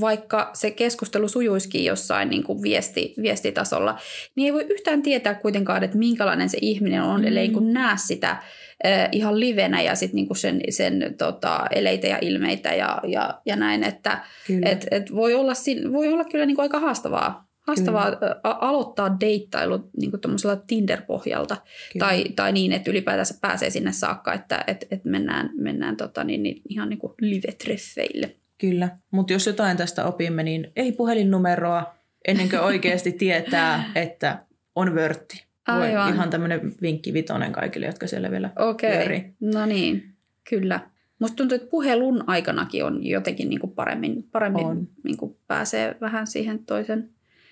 vaikka 0.00 0.50
se 0.54 0.70
keskustelu 0.70 1.28
sujuisikin 1.28 1.84
jossain 1.84 2.30
niin 2.30 2.44
kuin 2.44 2.62
viesti, 2.62 3.14
viestitasolla, 3.22 3.98
niin 4.36 4.46
ei 4.46 4.52
voi 4.52 4.66
yhtään 4.70 5.02
tietää 5.02 5.34
kuitenkaan, 5.34 5.84
että 5.84 5.98
minkälainen 5.98 6.48
se 6.48 6.58
ihminen 6.60 7.02
on, 7.02 7.20
mm. 7.20 7.26
ellei 7.26 7.48
niin 7.48 7.72
näe 7.72 7.96
sitä 7.96 8.30
äh, 8.30 9.08
ihan 9.12 9.40
livenä 9.40 9.82
ja 9.82 9.94
sit 9.94 10.12
niin 10.12 10.26
kuin 10.26 10.36
sen, 10.36 10.60
sen 10.70 11.14
tota, 11.18 11.66
eleitä 11.74 12.06
ja 12.06 12.18
ilmeitä 12.20 12.74
ja, 12.74 13.00
ja, 13.06 13.40
ja 13.46 13.56
näin, 13.56 13.84
että 13.84 14.24
et, 14.64 14.86
et 14.90 15.14
voi, 15.14 15.34
olla, 15.34 15.52
voi 15.92 16.08
olla 16.08 16.24
kyllä 16.24 16.46
niin 16.46 16.56
kuin 16.56 16.62
aika 16.62 16.80
haastavaa 16.80 17.52
haastavaa 17.66 18.16
Kyllä. 18.16 18.36
aloittaa 18.42 19.20
deittailu 19.20 19.90
niin 19.96 20.20
tuommoisella 20.20 20.56
Tinder-pohjalta 20.56 21.56
tai, 21.98 22.24
tai 22.36 22.52
niin, 22.52 22.72
että 22.72 22.90
ylipäätänsä 22.90 23.34
pääsee 23.40 23.70
sinne 23.70 23.92
saakka, 23.92 24.32
että 24.34 24.64
et, 24.66 24.86
et 24.90 25.04
mennään, 25.04 25.50
mennään 25.54 25.96
tota, 25.96 26.24
niin, 26.24 26.42
niin, 26.42 26.62
ihan 26.68 26.88
niin 26.88 26.98
kuin 26.98 27.12
live-treffeille. 27.20 28.41
Kyllä, 28.62 28.88
mutta 29.10 29.32
jos 29.32 29.46
jotain 29.46 29.76
tästä 29.76 30.04
opimme, 30.04 30.42
niin 30.42 30.72
ei 30.76 30.92
puhelinnumeroa 30.92 31.94
ennen 32.28 32.48
kuin 32.48 32.60
oikeasti 32.60 33.12
tietää, 33.22 33.92
että 33.94 34.44
on 34.74 34.94
vörtti. 34.94 35.44
Aivan. 35.66 36.14
Ihan 36.14 36.30
tämmöinen 36.30 36.72
vinkki 36.82 37.12
vitonen 37.12 37.52
kaikille, 37.52 37.86
jotka 37.86 38.06
siellä 38.06 38.30
vielä 38.30 38.50
Okei, 38.58 39.04
okay. 39.04 39.20
no 39.40 39.66
niin, 39.66 40.14
kyllä. 40.50 40.80
Musta 41.18 41.36
tuntuu, 41.36 41.56
että 41.56 41.68
puhelun 41.70 42.24
aikanakin 42.26 42.84
on 42.84 43.06
jotenkin 43.06 43.48
niin 43.48 43.60
kuin 43.60 43.72
paremmin, 43.72 44.28
paremmin 44.32 44.66
on. 44.66 44.88
Niin 45.04 45.16
kuin 45.16 45.36
pääsee 45.46 45.96
vähän 46.00 46.26
siihen 46.26 46.64
toisen 46.64 47.10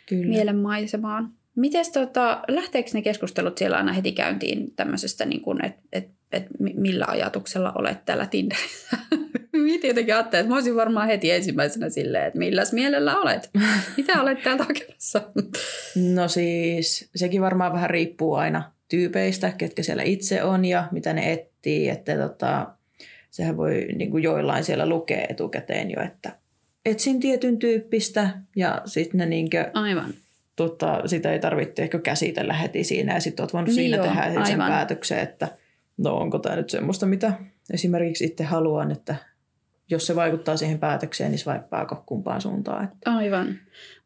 Kyllä. 0.09 0.29
mielenmaisemaan. 0.29 1.33
Miten 1.57 1.85
tota, 1.92 2.42
lähteekö 2.49 2.90
ne 2.94 3.03
keskustelut 3.03 3.59
siellä 3.59 3.77
aina 3.77 3.92
heti 3.92 4.12
käyntiin 4.12 4.73
tämmöisestä, 4.77 5.25
niin 5.25 5.64
että 5.64 5.83
et, 5.92 6.11
et 6.33 6.47
millä 6.75 7.05
ajatuksella 7.09 7.73
olet 7.73 8.05
täällä 8.05 8.27
Tinderissä? 8.27 8.97
Mietin 9.53 9.88
jotenkin 9.88 10.14
ajattelin, 10.14 10.40
että 10.40 10.49
mä 10.49 10.57
olisin 10.57 10.77
varmaan 10.77 11.07
heti 11.07 11.31
ensimmäisenä 11.31 11.88
silleen, 11.88 12.27
että 12.27 12.38
milläs 12.38 12.73
mielellä 12.73 13.19
olet? 13.19 13.51
Mitä 13.97 14.23
olet 14.23 14.43
täältä 14.43 14.64
hakemassa? 14.64 15.23
No 16.14 16.29
siis 16.29 17.11
sekin 17.14 17.40
varmaan 17.40 17.73
vähän 17.73 17.90
riippuu 17.90 18.35
aina 18.35 18.73
tyypeistä, 18.88 19.53
ketkä 19.59 19.83
siellä 19.83 20.03
itse 20.03 20.43
on 20.43 20.64
ja 20.64 20.88
mitä 20.90 21.12
ne 21.12 21.33
etsii. 21.33 21.88
Että 21.88 22.16
tota, 22.16 22.66
sehän 23.31 23.57
voi 23.57 23.87
niin 23.97 24.11
kuin 24.11 24.23
joillain 24.23 24.64
siellä 24.64 24.88
lukea 24.88 25.27
etukäteen 25.29 25.90
jo, 25.90 26.03
että 26.03 26.33
etsin 26.85 27.21
tietyn 27.21 27.59
tyyppistä 27.59 28.31
ja 28.57 28.83
sitten 28.85 29.19
ne 29.19 29.27
niin 29.27 29.51
kuin, 29.51 29.66
Aivan. 29.75 30.14
tota, 30.57 31.03
sitä 31.07 31.33
ei 31.33 31.38
tarvitse 31.38 31.83
ehkä 31.83 31.99
käsitellä 31.99 32.53
heti 32.53 32.85
siinä 32.85 33.14
ja 33.14 33.21
sitten 33.21 33.43
olet 33.43 33.53
voinut 33.53 33.66
Niin 33.66 33.75
siinä 33.75 33.97
joo, 33.97 34.07
tehdä 34.07 34.45
sen 34.45 34.59
päätöksen, 34.59 35.19
että 35.19 35.49
no 36.02 36.16
onko 36.16 36.38
tämä 36.38 36.56
nyt 36.56 36.70
semmoista, 36.70 37.06
mitä 37.06 37.32
esimerkiksi 37.72 38.24
itse 38.24 38.44
haluan, 38.44 38.90
että 38.90 39.14
jos 39.90 40.06
se 40.06 40.16
vaikuttaa 40.16 40.56
siihen 40.56 40.78
päätökseen, 40.78 41.30
niin 41.30 41.38
swipeaako 41.38 42.02
kumpaan 42.06 42.40
suuntaan. 42.40 42.84
Että 42.84 43.10
Aivan. 43.16 43.58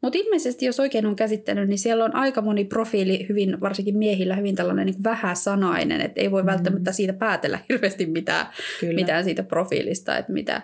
Mutta 0.02 0.18
ilmeisesti, 0.18 0.66
jos 0.66 0.80
oikein 0.80 1.07
on 1.07 1.16
käsittänyt, 1.16 1.68
niin 1.68 1.78
siellä 1.78 2.04
on 2.04 2.14
aika 2.14 2.40
moni 2.42 2.64
profiili, 2.64 3.26
hyvin, 3.28 3.61
varsinkin 3.61 3.98
miehillä, 3.98 4.37
hyvin 4.37 4.54
tällainen 4.54 4.87
niin 4.87 5.04
vähäsanainen, 5.04 6.00
että 6.00 6.20
ei 6.20 6.30
voi 6.30 6.42
Mm. 6.42 6.46
välttämättä 6.46 6.92
siitä 6.92 7.12
päätellä 7.12 7.59
hirveästi 7.68 8.07
mitään, 8.07 8.46
Kyllä. 8.80 8.94
mitään 8.94 9.24
siitä 9.24 9.42
profiilista, 9.42 10.18
että 10.18 10.33
mitä, 10.33 10.62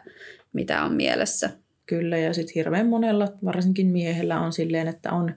mitä 0.53 0.85
on 0.85 0.95
mielessä. 0.95 1.51
Kyllä, 1.87 2.19
ja 2.19 2.35
sitten 2.35 2.53
hirveän 2.55 2.87
monella, 2.87 3.29
varsinkin 3.45 3.87
miehellä, 3.87 4.41
on 4.41 4.53
silleen, 4.53 4.89
että 4.89 5.13
on 5.13 5.35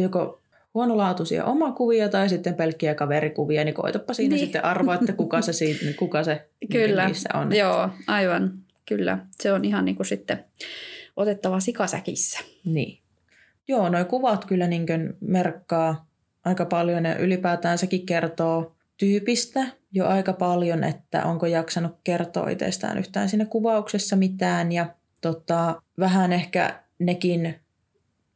joko 0.00 0.42
huonolaatuisia 0.76 1.44
omakuvia 1.44 2.08
tai 2.08 2.28
sitten 2.28 2.54
pelkkiä 2.54 2.94
kaverikuvia, 2.94 3.64
niin 3.64 3.74
koitapa 3.74 4.14
siinä 4.14 4.34
Niin. 4.34 4.44
sitten 4.44 4.64
arvoa, 4.64 4.94
että 4.94 5.12
kuka 5.12 5.42
se, 5.42 5.52
siitä, 5.52 5.84
kuka 5.98 6.24
se 6.24 6.48
Kyllä, 6.72 7.06
niissä 7.06 7.28
on. 7.34 7.56
joo, 7.56 7.88
aivan, 8.06 8.52
kyllä. 8.88 9.18
Se 9.40 9.52
on 9.52 9.64
ihan 9.64 9.84
niin 9.84 9.96
kuin 9.96 10.06
sitten 10.06 10.44
otettava 11.16 11.60
sikasäkissä. 11.60 12.38
Niin. 12.64 12.98
Joo, 13.68 13.88
noi 13.88 14.04
kuvat 14.04 14.44
kyllä 14.44 14.66
niin 14.66 14.86
merkkaa 15.20 16.06
aika 16.44 16.64
paljon 16.64 17.04
ja 17.04 17.16
ylipäätään 17.18 17.78
sekin 17.78 18.06
kertoo 18.06 18.72
tyypistä 18.96 19.66
jo 19.92 20.06
aika 20.06 20.32
paljon, 20.32 20.84
että 20.84 21.24
onko 21.24 21.46
jaksanut 21.46 21.92
kertoa 22.04 22.48
itsestään 22.50 22.98
yhtään 22.98 23.28
siinä 23.28 23.44
kuvauksessa 23.44 24.16
mitään 24.16 24.72
ja 24.72 24.86
tota, 25.20 25.82
vähän 25.98 26.32
ehkä 26.32 26.80
nekin 26.98 27.54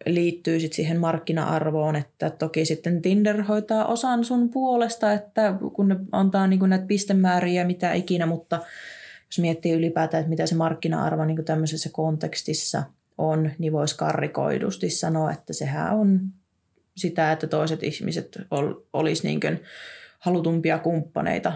liittyy 0.06 0.60
sit 0.60 0.72
siihen 0.72 1.00
markkina-arvoon, 1.00 1.96
että 1.96 2.30
toki 2.30 2.64
sitten 2.64 3.02
Tinder 3.02 3.42
hoitaa 3.42 3.86
osan 3.86 4.24
sun 4.24 4.48
puolesta, 4.48 5.12
että 5.12 5.54
kun 5.72 5.88
ne 5.88 5.96
antaa 6.12 6.46
niin 6.46 6.60
näitä 6.68 6.86
pistemääriä 6.86 7.64
mitä 7.64 7.92
ikinä, 7.92 8.26
mutta 8.26 8.60
jos 9.26 9.38
miettii 9.38 9.72
ylipäätään, 9.72 10.20
että 10.20 10.30
mitä 10.30 10.46
se 10.46 10.54
markkina-arvo 10.54 11.24
niin 11.24 11.44
tämmöisessä 11.44 11.90
kontekstissa 11.92 12.82
on, 13.18 13.50
niin 13.58 13.72
voisi 13.72 13.96
karrikoidusti 13.96 14.90
sanoa, 14.90 15.32
että 15.32 15.52
sehän 15.52 15.94
on 15.94 16.20
sitä, 16.96 17.32
että 17.32 17.46
toiset 17.46 17.82
ihmiset 17.82 18.38
ol, 18.50 18.74
olisi 18.92 19.26
niin 19.26 19.40
halutumpia 20.18 20.78
kumppaneita 20.78 21.52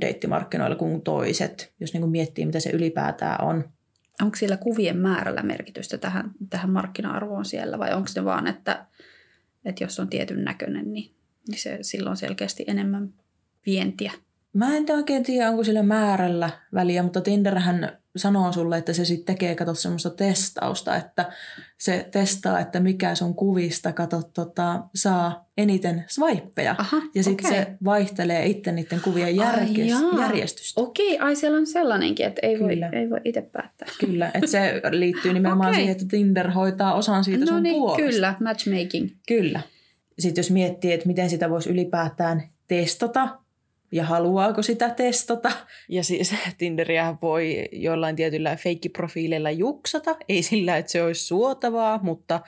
deittimarkkinoilla 0.00 0.76
kuin 0.76 1.02
toiset, 1.02 1.72
jos 1.80 1.92
niin 1.92 2.10
miettii, 2.10 2.46
mitä 2.46 2.60
se 2.60 2.70
ylipäätään 2.70 3.44
on. 3.44 3.64
Onko 4.22 4.36
sillä 4.36 4.56
kuvien 4.56 4.96
määrällä 4.96 5.42
merkitystä 5.42 5.98
tähän, 5.98 6.30
tähän 6.50 6.70
markkina-arvoon 6.70 7.44
siellä 7.44 7.78
vai 7.78 7.94
onko 7.94 8.08
ne 8.16 8.24
vaan, 8.24 8.46
että, 8.46 8.86
että 9.64 9.84
jos 9.84 10.00
on 10.00 10.08
tietyn 10.08 10.44
näköinen, 10.44 10.92
niin, 10.92 11.14
niin 11.48 11.58
se 11.58 11.78
silloin 11.82 12.16
selkeästi 12.16 12.64
enemmän 12.66 13.14
vientiä? 13.66 14.12
Mä 14.58 14.76
en 14.76 14.84
oikein 14.94 15.22
tiedä, 15.22 15.50
onko 15.50 15.64
sillä 15.64 15.82
määrällä 15.82 16.50
väliä, 16.74 17.02
mutta 17.02 17.20
Tinderhän 17.20 17.98
sanoo 18.16 18.52
sulle, 18.52 18.78
että 18.78 18.92
se 18.92 19.04
sitten 19.04 19.34
tekee, 19.34 19.54
kato 19.54 19.74
semmoista 19.74 20.10
testausta, 20.10 20.96
että 20.96 21.32
se 21.78 22.08
testaa, 22.10 22.60
että 22.60 22.80
mikä 22.80 23.14
sun 23.14 23.34
kuvista, 23.34 23.92
kato, 23.92 24.22
tota, 24.34 24.82
saa 24.94 25.50
eniten 25.58 26.04
swipeja. 26.08 26.74
Aha, 26.78 26.96
ja 27.14 27.22
sitten 27.22 27.46
okei. 27.46 27.58
se 27.58 27.76
vaihtelee 27.84 28.46
itse 28.46 28.72
niiden 28.72 29.00
kuvien 29.00 29.36
järkes, 29.36 29.88
jaa. 29.88 30.20
järjestystä. 30.20 30.80
Okei, 30.80 31.18
ai 31.18 31.36
siellä 31.36 31.58
on 31.58 31.66
sellainenkin, 31.66 32.26
että 32.26 32.40
ei 32.42 32.60
voi, 32.60 32.68
Kyllä. 32.68 32.88
ei 32.92 33.10
voi 33.10 33.20
itse 33.24 33.42
päättää. 33.42 33.88
Kyllä, 34.00 34.30
että 34.34 34.46
se 34.46 34.80
liittyy 34.90 35.32
nimenomaan 35.32 35.68
Okei. 35.68 35.80
siihen, 35.80 35.92
että 35.92 36.04
Tinder 36.08 36.50
hoitaa 36.50 36.94
osan 36.94 37.24
siitä 37.24 37.44
no 37.44 37.46
sun 37.46 37.62
niin, 37.62 37.74
puolesta. 37.74 38.10
kyllä, 38.10 38.34
matchmaking. 38.40 39.08
Kyllä. 39.28 39.60
Sitten 40.18 40.42
jos 40.42 40.50
miettii, 40.50 40.92
että 40.92 41.06
miten 41.06 41.30
sitä 41.30 41.50
voisi 41.50 41.70
ylipäätään 41.70 42.42
testata 42.68 43.38
ja 43.92 44.04
haluaako 44.04 44.62
sitä 44.62 44.90
testata. 44.90 45.52
Ja 45.88 46.04
siis 46.04 46.34
Tinderiä 46.58 47.14
voi 47.22 47.68
jollain 47.72 48.16
tietyllä 48.16 48.56
feikkiprofiileilla 48.56 49.50
juksata. 49.50 50.16
Ei 50.28 50.42
sillä, 50.42 50.76
että 50.76 50.92
se 50.92 51.02
olisi 51.02 51.26
suotavaa, 51.26 52.00
mutta 52.02 52.40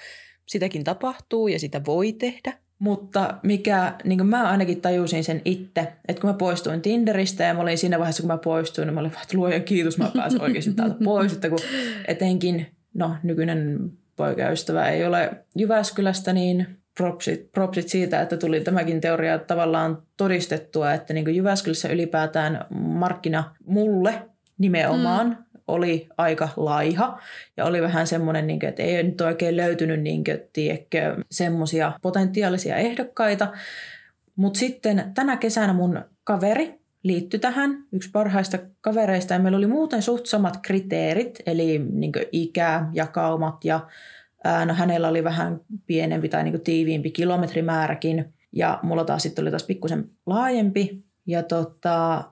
sitäkin 0.46 0.85
tapahtuu 0.85 1.48
ja 1.48 1.59
sitä 1.59 1.85
voi 1.87 2.12
tehdä. 2.12 2.53
Mutta 2.79 3.35
mikä, 3.42 3.94
niin 4.05 4.18
kuin 4.18 4.29
mä 4.29 4.50
ainakin 4.50 4.81
tajusin 4.81 5.24
sen 5.24 5.42
itse, 5.44 5.92
että 6.09 6.20
kun 6.20 6.31
mä 6.31 6.35
poistuin 6.35 6.83
Tinderistä 6.83 7.44
ja 7.44 7.55
mä 7.55 7.61
olin 7.61 7.79
siinä 7.79 7.98
vaiheessa, 7.98 8.22
kun 8.22 8.31
mä 8.31 8.38
poistuin, 8.38 8.87
niin 8.87 8.94
mä 8.94 9.00
olin 9.00 9.12
vaan, 9.12 9.22
että 9.22 9.37
luojan 9.37 9.62
kiitos, 9.62 9.98
mä 9.98 10.11
pääsin 10.16 10.42
oikeasti 10.42 10.72
täältä 10.74 10.96
pois. 11.05 11.33
Että 11.33 11.48
kun 11.48 11.59
etenkin, 12.09 12.66
no 12.94 13.16
nykyinen 13.22 13.90
poikaystävä 14.16 14.88
ei 14.88 15.07
ole 15.07 15.31
Jyväskylästä, 15.57 16.33
niin 16.33 16.79
propsit, 16.96 17.53
propsit 17.53 17.88
siitä, 17.88 18.22
että 18.22 18.37
tuli 18.37 18.61
tämäkin 18.61 19.00
teoria 19.00 19.38
tavallaan 19.38 20.03
todistettua, 20.16 20.92
että 20.92 21.14
niin 21.14 21.37
Jyväskylässä 21.37 21.88
ylipäätään 21.88 22.66
markkina 22.70 23.55
mulle 23.64 24.22
nimenomaan 24.59 25.26
mm. 25.26 25.61
oli 25.68 26.09
aika 26.18 26.48
laiha 26.57 27.20
ja 27.57 27.64
oli 27.64 27.83
vähän 27.83 28.07
semmoinen, 28.07 28.46
niin 28.46 28.61
kuin, 28.61 28.68
että 28.68 28.83
ei 28.83 29.03
nyt 29.03 29.20
oikein 29.20 29.57
löytynyt 29.57 30.00
niin 30.00 30.24
semmoisia 31.31 31.92
potentiaalisia 32.03 32.76
ehdokkaita. 32.76 33.53
Mutta 34.37 34.59
sitten 34.59 35.12
tänä 35.14 35.37
kesänä 35.37 35.72
mun 35.72 36.05
kaveri 36.24 36.81
liittyi 37.03 37.40
tähän, 37.40 37.85
yksi 37.92 38.11
parhaista 38.11 38.59
kavereista, 38.81 39.35
ja 39.35 39.40
meillä 39.40 39.59
oli 39.59 39.66
muuten 39.66 40.03
suht 40.03 40.26
samat 40.26 40.59
kriteerit, 40.62 41.38
eli 41.46 41.79
niin 41.79 42.12
ikä, 42.33 42.85
jakaumat 42.92 43.64
ja 43.64 43.81
no 44.66 44.74
hänellä 44.74 45.09
oli 45.09 45.24
vähän 45.24 45.61
pienempi 45.87 46.29
tai 46.29 46.44
niin 46.44 46.61
tiiviimpi 46.61 47.11
kilometrimääräkin, 47.11 48.35
ja 48.53 48.81
mulla 48.83 49.05
taas 49.05 49.22
sitten 49.22 49.42
oli 49.42 49.50
taas 49.50 49.64
pikkusen 49.64 50.11
laajempi, 50.26 51.05
ja 51.26 51.42
tota, 51.42 52.24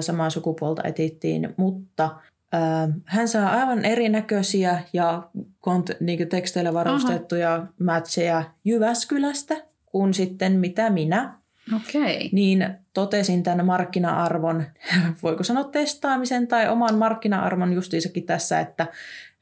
samaa 0.00 0.30
sukupuolta 0.30 0.82
etittiin, 0.84 1.54
mutta 1.56 2.10
hän 3.04 3.28
saa 3.28 3.50
aivan 3.50 3.84
erinäköisiä 3.84 4.82
ja 4.92 5.28
kont- 5.68 5.96
niin 6.00 6.28
teksteillä 6.28 6.74
varustettuja 6.74 7.54
Aha. 7.54 7.66
matcheja 7.80 8.44
Jyväskylästä 8.64 9.54
kuin 9.86 10.14
sitten 10.14 10.52
mitä 10.52 10.90
minä 10.90 11.38
Okei. 11.76 12.28
niin 12.32 12.68
totesin 12.94 13.42
tämän 13.42 13.66
markkina-arvon, 13.66 14.64
voiko 15.22 15.42
sanoa 15.42 15.64
testaamisen 15.64 16.48
tai 16.48 16.68
oman 16.68 16.98
markkina-arvon 16.98 17.72
justiisakin 17.72 18.26
tässä, 18.26 18.60
että 18.60 18.86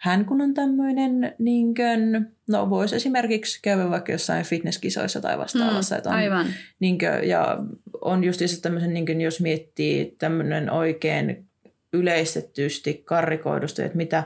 hän 0.05 0.25
kun 0.25 0.41
on 0.41 0.55
tämmöinen, 0.55 1.35
niin 1.39 1.75
kuin, 1.75 2.27
no 2.51 2.71
voisi 2.71 2.97
esimerkiksi 2.97 3.59
käydä 3.63 3.91
vaikka 3.91 4.13
jossain 4.13 4.45
fitnesskisoissa 4.45 5.21
tai 5.21 5.39
vastaavassa. 5.39 5.95
Mm, 5.95 5.99
että 5.99 6.11
on, 6.11 6.17
aivan. 6.17 6.47
Niin 6.81 6.99
kuin, 6.99 7.29
ja 7.29 7.59
on 8.01 8.25
justiinsa 8.25 8.63
tämmöisen, 8.63 8.95
niin 8.95 9.07
kuin, 9.07 9.21
jos 9.21 9.41
miettii 9.41 10.17
tämmöinen 10.19 10.71
oikein 10.71 11.47
yleistetysti 11.93 13.03
karrikoidusti, 13.05 13.83
että 13.83 13.97
mitä 13.97 14.25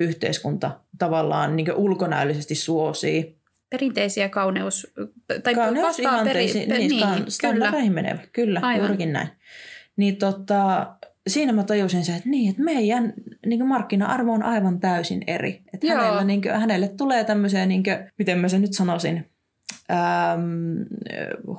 yhteiskunta 0.00 0.80
tavallaan 0.98 1.56
niin 1.56 1.74
ulkonäöllisesti 1.74 2.54
suosii, 2.54 3.38
Perinteisiä 3.70 4.28
kauneus... 4.28 4.94
Tai 5.42 5.54
Kauneus 5.54 5.86
vastaa 5.86 6.24
peri, 6.24 6.46
niin, 6.46 6.68
niin, 6.68 6.90
kyllä. 6.90 7.24
standardeihin 7.28 7.92
menevä. 7.92 8.18
Kyllä, 8.32 8.60
Aivan. 8.62 8.80
juurikin 8.80 9.12
näin. 9.12 9.28
Niin 9.96 10.16
tota, 10.16 10.86
siinä 11.28 11.52
mä 11.52 11.64
tajusin 11.64 12.04
se, 12.04 12.12
että, 12.16 12.28
niin, 12.28 12.50
että 12.50 12.62
meidän 12.62 13.12
niin 13.46 13.68
markkina-arvo 13.68 14.32
on 14.32 14.42
aivan 14.42 14.80
täysin 14.80 15.22
eri. 15.26 15.62
Että 15.74 15.86
Joo. 15.86 15.96
hänellä, 15.96 16.24
niin 16.24 16.42
kuin, 16.42 16.54
hänelle 16.54 16.88
tulee 16.88 17.24
tämmöisiä, 17.24 17.66
niin 17.66 17.82
kuin, 17.82 17.96
miten 18.18 18.38
mä 18.38 18.48
sen 18.48 18.60
nyt 18.60 18.72
sanoisin, 18.72 19.30
äm, 19.90 20.84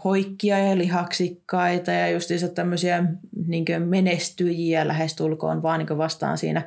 hoikkia 0.03 0.59
ja 0.59 0.77
lihaksikkaita 0.77 1.91
ja 1.91 2.09
justiinsa 2.09 2.47
tämmöisiä 2.47 3.03
niin 3.47 3.65
menestyjiä 3.85 4.87
lähestulkoon 4.87 5.63
vaan 5.63 5.79
niin 5.79 5.97
vastaan 5.97 6.37
siinä, 6.37 6.61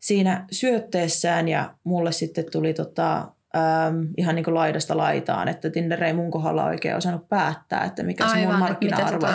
siinä 0.00 0.44
syötteessään. 0.50 1.48
Ja 1.48 1.74
mulle 1.84 2.12
sitten 2.12 2.44
tuli 2.52 2.74
tota, 2.74 3.18
äm, 3.18 4.08
ihan 4.16 4.34
niin 4.34 4.44
kuin 4.44 4.54
laidasta 4.54 4.96
laitaan, 4.96 5.48
että 5.48 5.70
Tinder 5.70 6.04
ei 6.04 6.12
mun 6.12 6.30
kohdalla 6.30 6.64
oikein 6.64 6.96
osannut 6.96 7.28
päättää, 7.28 7.84
että 7.84 8.02
mikä 8.02 8.28
se 8.28 8.34
Aivan, 8.34 8.46
mun 8.46 8.54
se 8.54 8.58
markkina-arvo 8.58 9.26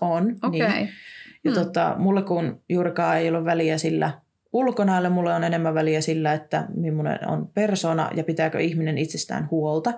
on. 0.00 0.36
Okei. 0.42 0.68
Niin. 0.68 0.88
Ja 1.44 1.50
Hmm. 1.50 1.60
tota, 1.64 1.94
mulle 1.98 2.22
kun 2.22 2.60
juurikaan 2.68 3.18
ei 3.18 3.28
ole 3.28 3.44
väliä 3.44 3.78
sillä 3.78 4.10
ulkonäöllä, 4.52 5.10
mulle 5.10 5.34
on 5.34 5.44
enemmän 5.44 5.74
väliä 5.74 6.00
sillä, 6.00 6.32
että 6.32 6.66
millainen 6.76 7.28
on 7.28 7.48
persona 7.54 8.10
ja 8.16 8.24
pitääkö 8.24 8.60
ihminen 8.60 8.98
itsestään 8.98 9.48
huolta. 9.50 9.92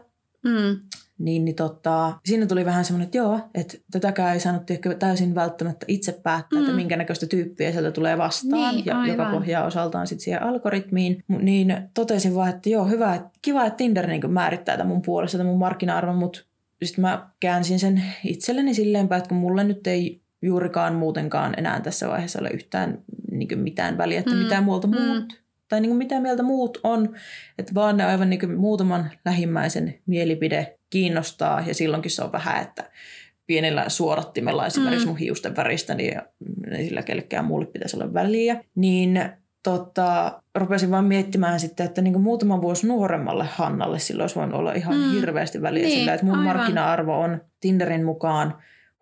Mm. 0.45 0.81
Niin, 1.19 1.45
niin 1.45 1.55
tota, 1.57 2.13
siinä 2.25 2.47
tuli 2.47 2.65
vähän 2.65 2.85
semmoinen, 2.85 3.05
että 3.05 3.19
joo, 3.19 3.41
että 3.55 3.79
tätäkään 3.91 4.33
ei 4.35 4.41
saanut 4.41 4.71
ehkä 4.71 4.95
täysin 4.95 5.35
välttämättä 5.35 5.87
itse 5.89 6.13
päättää, 6.13 6.59
mm. 6.59 6.63
että 6.63 6.73
Mm. 6.73 6.77
minkä 6.77 6.97
näköistä 6.97 7.27
tyyppiä 7.27 7.73
sieltä 7.73 7.91
tulee 7.91 8.19
vastaan, 8.19 8.75
Niin, 8.75 8.87
ja, 8.87 9.07
joka 9.07 9.23
aivan. 9.23 9.39
pohjaa 9.39 9.65
osaltaan 9.67 10.07
sitten 10.07 10.25
siihen 10.25 10.43
algoritmiin. 10.43 11.25
Niin 11.29 11.77
totesin 11.95 12.35
vaan, 12.35 12.49
että 12.51 12.69
joo, 12.69 12.85
hyvä, 12.85 13.15
että 13.15 13.31
kiva, 13.43 13.65
että 13.67 13.77
Tinder 13.77 14.07
niin 14.07 14.33
määrittää 14.33 14.77
tämän 14.77 14.89
mun 14.93 15.03
puolesta, 15.03 15.39
tämän 15.39 15.51
mun 15.51 15.59
markkina-arvon, 15.59 16.17
mutta 16.17 16.41
sitten 16.83 17.03
mä 17.03 17.29
käänsin 17.41 17.79
sen 17.79 18.03
itselleni 18.25 18.75
silleenpä, 18.75 19.17
että 19.17 19.29
kun 19.29 19.39
mulle 19.39 19.65
nyt 19.65 19.87
ei 19.87 20.22
juurikaan 20.43 20.95
muutenkaan 20.95 21.55
enää 21.57 21.81
tässä 21.81 22.09
vaiheessa 22.09 22.39
ole 22.39 22.49
yhtään 22.51 22.99
niin 23.31 23.59
mitään 23.59 23.99
väliä, 23.99 24.19
että 24.19 24.35
Mm, 24.35 24.37
mitä 24.39 24.61
muuta 24.61 24.87
mm. 24.87 25.01
muut, 25.01 25.43
tai 25.69 25.81
niin 25.81 25.97
mitä 25.97 26.21
mieltä 26.21 26.43
muut 26.43 26.81
on, 26.85 27.15
että 27.59 27.75
vaan 27.75 27.97
ne 27.97 28.05
aivan 28.05 28.31
niin 28.31 28.59
muutaman 28.59 29.11
lähimmäisen 29.25 29.95
mielipide 30.07 30.79
kiinnostaa, 30.91 31.61
ja 31.67 31.75
silloinkin 31.75 32.11
se 32.11 32.25
on 32.25 32.33
vähän, 32.33 32.63
että 32.63 32.91
pienellä 33.47 33.89
suorattimella 33.89 34.67
esimerkiksi 34.67 35.07
Mm. 35.07 35.11
mun 35.11 35.19
hiusten 35.19 35.57
väristä, 35.57 35.95
niin 35.95 36.21
ei 36.73 36.85
sillä 36.85 37.03
kellekään 37.03 37.45
muulle 37.45 37.67
pitäisi 37.67 37.97
olla 37.97 38.15
väliä. 38.15 38.65
Niin 38.75 39.21
tota, 39.63 40.43
rupesin 40.55 40.91
vaan 40.91 41.05
miettimään 41.05 41.61
sitten, 41.61 41.87
että 41.87 42.03
niin 42.03 42.21
muutama 42.21 42.61
vuosi 42.63 42.87
nuoremmalle 42.87 43.45
Hannalle 43.45 43.99
sillä 43.99 44.23
olisi 44.23 44.35
voinut 44.37 44.55
olla 44.55 44.73
ihan 44.73 44.97
mm. 44.97 45.11
hirveästi 45.11 45.63
väliä 45.63 45.83
Niin, 45.85 45.99
sillä, 45.99 46.15
että 46.15 46.27
mun 46.27 46.39
aivan. 46.39 46.57
markkina-arvo 46.57 47.21
on 47.21 47.41
Tinderin 47.61 48.05
mukaan 48.05 48.55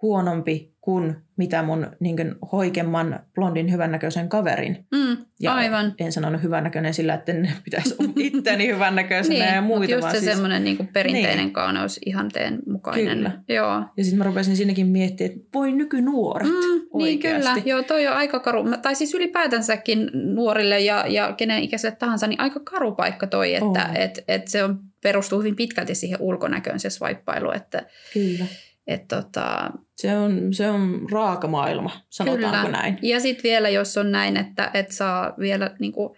huonompi 0.03 0.70
kuin 0.81 1.17
mitä 1.37 1.63
mun 1.63 1.87
niin 2.01 2.35
hoikemman 2.53 3.21
blondin 3.35 3.73
hyvännäköisen 3.73 4.29
kaverin. 4.29 4.87
Mm, 4.95 5.17
Ja 5.41 5.55
aivan. 5.55 5.95
en 5.99 6.13
sanonut 6.13 6.43
hyvännäköinen 6.43 6.95
sillä, 6.95 7.15
että 7.15 7.33
en 7.33 7.53
pitäisi 7.65 7.95
olla 7.99 8.13
itseäni 8.17 8.67
hyvännäköisenä 8.69 9.45
ja 9.45 9.53
Niin, 9.53 9.65
muita. 9.65 9.79
mutta 9.81 9.93
just 9.93 10.03
vaan 10.03 10.15
se 10.15 10.21
siis- 10.21 10.33
semmoinen 10.33 10.65
niinku 10.65 10.85
perinteinen 10.93 11.37
Niin. 11.37 11.53
kauneus 11.53 12.01
ihanteen 12.07 12.59
mukainen. 12.67 13.17
Kyllä. 13.17 13.33
Joo. 13.49 13.83
Ja 13.97 14.05
sitten 14.05 14.19
mä 14.19 14.25
rupesin 14.25 14.57
siinäkin 14.57 14.87
miettimään, 14.87 15.33
että 15.37 15.49
voi 15.55 15.73
nykynuoret 15.73 16.49
Mm, 16.49 16.55
niin 16.55 16.89
oikeasti. 16.93 17.41
kyllä, 17.61 17.63
joo 17.65 17.83
toi 17.83 18.07
on 18.07 18.15
aika 18.17 18.41
karu, 18.41 18.65
Mä- 18.65 18.77
tai 18.77 18.95
siis 18.95 19.15
ylipäätänsäkin 19.15 20.11
nuorille 20.15 20.81
ja, 20.81 21.05
ja 21.09 21.33
kenen 21.33 21.63
ikäiselle 21.63 21.97
tahansa, 21.97 22.27
niin 22.27 22.41
aika 22.41 22.61
karu 22.61 22.93
paikka 22.93 23.27
toi, 23.27 23.55
että 23.55 23.67
On. 23.91 23.97
et, 23.97 24.25
et 24.29 24.49
se 24.49 24.65
on, 24.65 24.79
perustuu 25.03 25.39
hyvin 25.39 25.57
pitkälti 25.57 25.95
siihen 25.95 26.21
ulkonäköön 26.21 26.81
se 26.81 26.91
swipeilu, 26.91 27.51
että 27.53 27.83
Kyllä. 28.13 28.45
Et 28.91 29.09
tota, 29.09 29.71
Se 29.97 30.17
on, 30.17 30.55
se 30.55 30.71
on 30.71 31.07
raaka 31.13 31.49
maailma, 31.49 31.91
sanotaanko 32.09 32.67
kyllä. 32.67 32.79
näin. 32.79 32.99
Ja 33.03 33.21
sitten 33.21 33.43
vielä, 33.43 33.69
jos 33.69 33.99
on 33.99 34.13
näin, 34.13 34.37
että 34.37 34.71
et 34.75 34.91
saa 34.91 35.35
vielä 35.39 35.77
niinku 35.79 36.17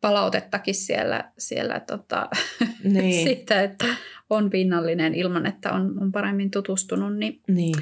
palautettakin 0.00 0.74
siellä, 0.74 1.24
siellä 1.38 1.80
tota, 1.80 2.28
Niin, 2.84 3.24
siitä, 3.24 3.62
että 3.62 3.86
on 4.30 4.50
pinnallinen 4.50 5.14
ilman, 5.14 5.46
että 5.46 5.72
on, 5.72 6.02
on 6.02 6.12
paremmin 6.12 6.50
tutustunut, 6.50 7.16
niin 7.16 7.40
niin. 7.48 7.74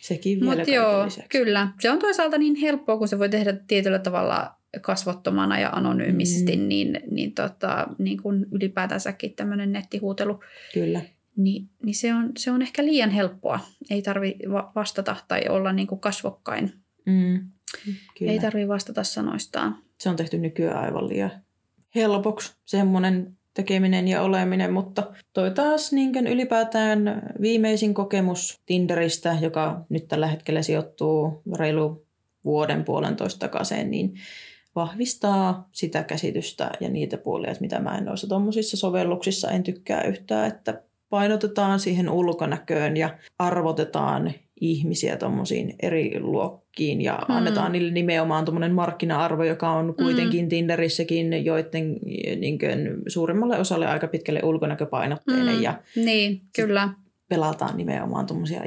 sekin 0.00 0.40
vielä 0.40 0.56
kaiken 0.56 0.74
joo, 0.74 1.04
lisäksi. 1.04 1.28
kyllä. 1.28 1.68
Se 1.80 1.90
on 1.90 1.98
toisaalta 1.98 2.38
niin 2.38 2.56
helppoa, 2.56 2.98
kun 2.98 3.08
se 3.08 3.18
voi 3.18 3.28
tehdä 3.28 3.52
tietyllä 3.66 3.98
tavalla 3.98 4.54
kasvottomana 4.80 5.60
ja 5.60 5.70
anonyymisti, 5.70 6.56
mm. 6.56 6.68
niin, 6.68 7.00
niin, 7.10 7.34
tota, 7.34 7.86
niin 7.98 8.22
kuin 8.22 8.46
ylipäätänsäkin 8.52 9.34
tämmöinen 9.34 9.72
nettihuutelu, 9.72 10.40
Kyllä. 10.74 11.00
Niin, 11.44 11.68
niin 11.82 11.94
se, 11.94 12.14
on, 12.14 12.32
se 12.38 12.50
on 12.50 12.62
ehkä 12.62 12.84
liian 12.84 13.10
helppoa. 13.10 13.60
Ei 13.90 14.02
tarvi 14.02 14.36
va- 14.52 14.72
vastata 14.74 15.16
tai 15.28 15.48
olla 15.48 15.72
niin 15.72 15.86
kuin 15.86 16.00
kasvokkain. 16.00 16.72
Mm. 17.06 17.50
Kyllä. 18.18 18.32
Ei 18.32 18.38
tarvi 18.38 18.68
vastata 18.68 19.04
sanoistaan. 19.04 19.78
se 19.98 20.08
on 20.08 20.16
tehty 20.16 20.38
nykyään 20.38 20.84
aivan 20.84 21.08
liian 21.08 21.30
helpoksi 21.94 22.54
semmoinen 22.64 23.36
tekeminen 23.54 24.08
ja 24.08 24.22
oleminen, 24.22 24.72
mutta 24.72 25.12
toi 25.32 25.50
taas 25.50 25.92
niin 25.92 26.26
ylipäätään 26.26 27.22
viimeisin 27.40 27.94
kokemus 27.94 28.60
Tinderistä, 28.66 29.36
joka 29.40 29.84
nyt 29.88 30.08
tällä 30.08 30.26
hetkellä 30.26 30.62
sijoittuu 30.62 31.42
reilu 31.58 32.06
vuoden 32.44 32.84
puolentoista 32.84 33.38
takaisin, 33.38 33.90
niin 33.90 34.14
vahvistaa 34.74 35.68
sitä 35.72 36.02
käsitystä 36.02 36.70
ja 36.80 36.88
niitä 36.88 37.18
puolia, 37.18 37.50
että 37.50 37.60
mitä 37.60 37.80
mä 37.80 37.98
en 37.98 38.04
noissa 38.04 38.26
tuommoisissa 38.26 38.76
sovelluksissa 38.76 39.50
en 39.50 39.62
tykkää 39.62 40.02
yhtään, 40.02 40.48
että 40.48 40.82
painotetaan 41.10 41.80
siihen 41.80 42.08
ulkonäköön 42.10 42.96
ja 42.96 43.18
arvotetaan 43.38 44.32
ihmisiä 44.60 45.16
tuommoisiin 45.16 45.74
eri 45.82 46.20
luokkiin 46.20 47.00
ja 47.00 47.18
Mm. 47.28 47.34
annetaan 47.34 47.72
niille 47.72 47.90
nimenomaan 47.92 48.44
tuommoinen 48.44 48.72
markkina-arvo, 48.74 49.44
joka 49.44 49.70
on 49.70 49.94
kuitenkin 49.96 50.48
Tinderissäkin 50.48 51.44
joiden 51.44 51.96
niin 52.40 52.58
kuin, 52.58 53.02
suurimmalle 53.08 53.58
osalle 53.58 53.86
aika 53.86 54.06
pitkälle 54.08 54.40
ulkonäköpainotteinen 54.44 55.56
Mm. 55.56 55.62
ja 55.62 55.74
Niin, 55.96 56.40
kyllä. 56.56 56.88
pelataan 57.28 57.76
nimenomaan 57.76 58.26
tuommoisia 58.26 58.62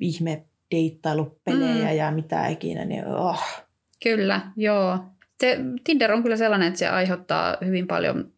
ihme 0.00 0.44
deittailupelejä 0.70 1.90
Mm. 1.90 1.96
ja 1.96 2.10
mitä 2.10 2.46
ikinä, 2.46 2.84
niin 2.84 3.06
oh, 3.06 3.42
Kyllä, 4.02 4.40
joo. 4.56 4.98
Se, 5.40 5.58
Tinder 5.84 6.12
on 6.12 6.22
kyllä 6.22 6.36
sellainen, 6.36 6.68
että 6.68 6.78
se 6.78 6.88
aiheuttaa 6.88 7.56
hyvin 7.64 7.86
paljon, 7.86 8.32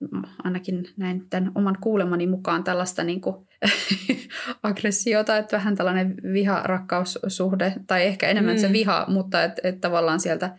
ainakin 0.44 0.88
näin 0.96 1.26
tämän 1.30 1.52
oman 1.54 1.78
kuulemani 1.80 2.26
mukaan, 2.26 2.64
tällaista 2.64 3.04
niin 3.04 3.20
kuin, 3.20 3.36
aggressiota, 4.62 5.36
että 5.36 5.56
vähän 5.56 5.76
tällainen 5.76 6.14
viha-rakkaussuhde, 6.32 7.74
tai 7.86 8.06
ehkä 8.06 8.28
enemmän 8.28 8.54
mm. 8.54 8.60
se 8.60 8.72
viha, 8.72 9.04
mutta 9.08 9.44
että 9.44 9.68
et 9.68 9.80
tavallaan 9.80 10.20
sieltä 10.20 10.56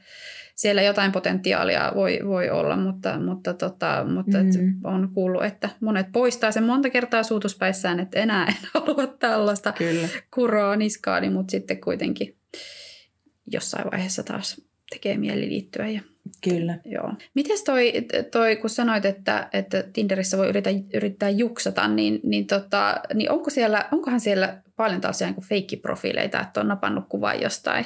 siellä 0.55 0.81
jotain 0.81 1.11
potentiaalia 1.11 1.91
voi, 1.95 2.19
voi 2.25 2.49
olla, 2.49 2.75
mutta, 2.77 3.19
mutta, 3.19 3.53
tota, 3.53 4.05
mutta 4.13 4.37
mm. 4.37 4.49
et 4.49 4.55
on 4.83 5.09
kuullut, 5.13 5.43
että 5.43 5.69
monet 5.79 6.07
poistaa 6.11 6.51
sen 6.51 6.63
monta 6.63 6.89
kertaa 6.89 7.23
suutuspäissään, 7.23 7.99
että 7.99 8.19
enää 8.19 8.45
en 8.45 8.55
halua 8.73 9.07
tällaista 9.07 9.71
kyllä. 9.71 10.07
kuroa 10.33 10.75
niskaani, 10.75 11.29
mutta 11.29 11.51
sitten 11.51 11.81
kuitenkin 11.81 12.35
jossain 13.47 13.91
vaiheessa 13.91 14.23
taas 14.23 14.61
tekee 14.89 15.17
mieli 15.17 15.49
liittyä. 15.49 15.89
Ja, 15.89 16.01
Kyllä. 16.43 16.77
joo. 16.85 17.13
Mites 17.33 17.63
toi, 17.63 17.93
toi, 18.31 18.55
kun 18.55 18.69
sanoit, 18.69 19.05
että, 19.05 19.49
että 19.53 19.83
Tinderissä 19.93 20.37
voi 20.37 20.49
yrittää, 20.49 20.73
yrittää 20.93 21.29
juksata, 21.29 21.87
niin, 21.87 22.19
niin, 22.23 22.47
tota, 22.47 23.01
niin 23.13 23.31
onko 23.31 23.49
siellä, 23.49 23.89
onkohan 23.91 24.19
siellä 24.19 24.61
paljon 24.75 25.01
tällaisia 25.01 25.27
niin 25.27 25.43
feikkiprofiileita, 25.43 26.41
että 26.41 26.59
on 26.59 26.67
napannut 26.67 27.05
kuvan 27.09 27.41
jostain 27.41 27.85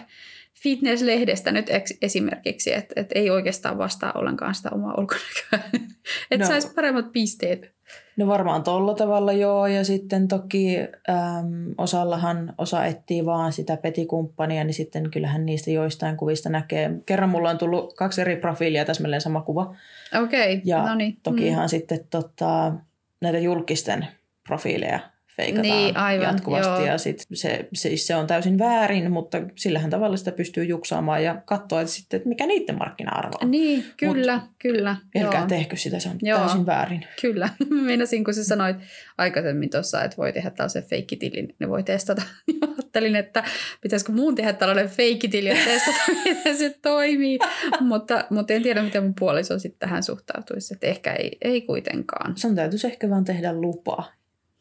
fitness-lehdestä 0.64 1.52
nyt 1.52 1.68
esimerkiksi, 2.02 2.74
että, 2.74 2.94
että 2.96 3.20
ei 3.20 3.30
oikeastaan 3.30 3.78
vastaa 3.78 4.12
ollenkaan 4.16 4.56
sitä 4.56 4.70
omaa 4.72 4.96
ulkonäköä. 4.98 5.60
että 6.32 6.46
No. 6.46 6.48
saisi 6.48 6.74
paremmat 6.76 7.12
pisteet. 7.12 7.77
No 8.18 8.28
varmaan 8.28 8.64
tolla 8.64 8.94
tavalla 8.94 9.34
joo, 9.34 9.68
ja 9.68 9.84
sitten 9.84 10.28
toki 10.28 10.78
äm, 10.80 11.74
osallahan 11.78 12.54
osa 12.58 12.86
etsii 12.86 13.26
vaan 13.26 13.54
sitä 13.54 13.78
petikumppania, 13.78 14.64
niin 14.64 14.74
sitten 14.74 15.12
kyllähän 15.12 15.46
niistä 15.46 15.72
joistain 15.72 16.18
kuvista 16.18 16.50
näkee. 16.50 16.92
Kerran 17.06 17.30
mulla 17.30 17.50
on 17.50 17.58
tullut 17.58 17.94
kaksi 17.94 18.22
eri 18.22 18.36
profiilia, 18.36 18.86
täsmälleen 18.86 19.22
sama 19.22 19.42
kuva. 19.42 19.76
Okei, 20.24 20.54
okay. 20.54 20.62
Ja 20.66 20.86
no 20.86 20.96
niin. 20.96 21.18
tokihan 21.24 21.66
mm. 21.66 21.70
sitten 21.70 22.00
tota, 22.10 22.74
näitä 23.22 23.40
julkisten 23.40 24.08
profiileja 24.48 25.00
feikataan 25.38 25.78
Niin, 25.78 25.98
aivan, 25.98 26.26
jatkuvasti. 26.26 26.68
joo. 26.74 26.86
Ja 26.86 26.98
sit 26.98 27.24
se, 27.34 27.68
siis 27.74 28.08
se 28.08 28.16
on 28.16 28.28
täysin 28.28 28.60
väärin, 28.60 29.12
mutta 29.12 29.38
sillähän 29.56 29.90
tavalla 29.90 30.18
sitä 30.18 30.32
pystyy 30.32 30.64
juksaamaan 30.64 31.24
ja 31.24 31.42
katsoa, 31.46 31.82
että, 31.82 31.94
sitten, 31.94 32.18
että 32.18 32.30
mikä 32.30 32.46
niiden 32.46 32.78
markkina-arvo 32.78 33.38
on. 33.42 33.52
Niin, 33.52 33.86
kyllä, 33.98 34.38
Mut, 34.38 34.50
kyllä. 34.60 34.96
Älkää 35.18 35.40
joo. 35.40 35.48
tehkö 35.48 35.76
sitä, 35.76 36.00
se 36.00 36.10
on 36.10 36.16
Joo. 36.22 36.40
täysin 36.40 36.66
väärin. 36.66 37.06
Kyllä. 37.22 37.50
Meinasin, 37.86 38.24
kun 38.24 38.34
sä 38.34 38.44
sanoit 38.44 38.78
aikaisemmin 39.18 39.70
tuossa, 39.70 40.04
että 40.04 40.18
voi 40.18 40.34
tehdä 40.34 40.50
tällaisen 40.50 40.84
feikkitilin, 40.84 41.56
niin 41.60 41.70
voi 41.70 41.84
testata. 41.84 42.22
Niin 42.48 42.60
ajattelin, 42.64 43.16
että 43.16 43.44
pitäisikö 43.82 44.12
muun 44.12 44.36
tehdä 44.36 44.54
tällainen 44.54 44.90
feikkitili 44.90 45.50
ja 45.50 45.56
testata, 45.66 45.98
miten 46.26 46.58
se 46.58 46.76
toimii. 46.82 47.40
mutta, 47.80 48.26
mutta 48.30 48.54
en 48.54 48.64
tiedä, 48.64 48.84
miten 48.84 49.04
mun 49.04 49.14
puoliso 49.20 49.60
sitten 49.60 49.80
tähän 49.80 50.04
suhtautuisi. 50.04 50.74
Että 50.74 50.88
ehkä 50.88 51.14
ei, 51.14 51.38
ei 51.42 51.62
kuitenkaan. 51.62 52.38
Sun 52.38 52.56
täytyisi 52.56 52.88
ehkä 52.88 53.10
vaan 53.10 53.26
tehdä 53.26 53.54
lupa. 53.54 54.04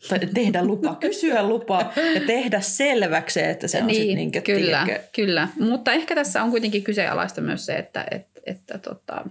Tai 0.09 0.19
tehdä 0.19 0.65
lupa, 0.65 0.95
kysyä 1.01 1.43
lupa 1.43 1.93
ja 2.15 2.21
tehdä 2.27 2.61
selväksi, 2.61 3.43
että 3.43 3.69
se 3.69 3.81
on 3.81 3.87
niin, 3.87 3.97
sitten 3.97 4.17
niin 4.17 4.43
kyllä, 4.43 4.87
kyllä. 5.13 5.49
Mutta 5.59 5.93
ehkä 5.93 6.15
tässä 6.15 6.43
on 6.43 6.51
kuitenkin 6.51 6.83
kyseenalaista 6.83 7.41
myös 7.41 7.67
se, 7.67 7.77
että, 7.77 8.07
että, 8.11 8.41
että 8.47 8.79
tota, 8.79 9.25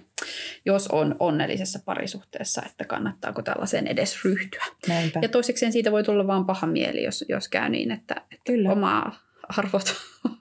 jos 0.65 0.87
on 0.87 1.15
onnellisessa 1.19 1.79
parisuhteessa, 1.85 2.61
että 2.65 2.85
kannattaako 2.85 3.41
tällaiseen 3.41 3.87
edes 3.87 4.25
ryhtyä. 4.25 4.65
näinpä. 4.87 5.19
Ja 5.21 5.29
toisekseen 5.29 5.71
siitä 5.71 5.91
voi 5.91 6.03
tulla 6.03 6.27
vaan 6.27 6.45
paha 6.45 6.67
mieli, 6.67 7.03
jos, 7.03 7.25
jos 7.29 7.47
käy 7.49 7.69
niin, 7.69 7.91
että, 7.91 8.15
että 8.31 8.43
Kyllä. 8.51 8.71
oma 8.71 9.11
arvot, 9.57 9.95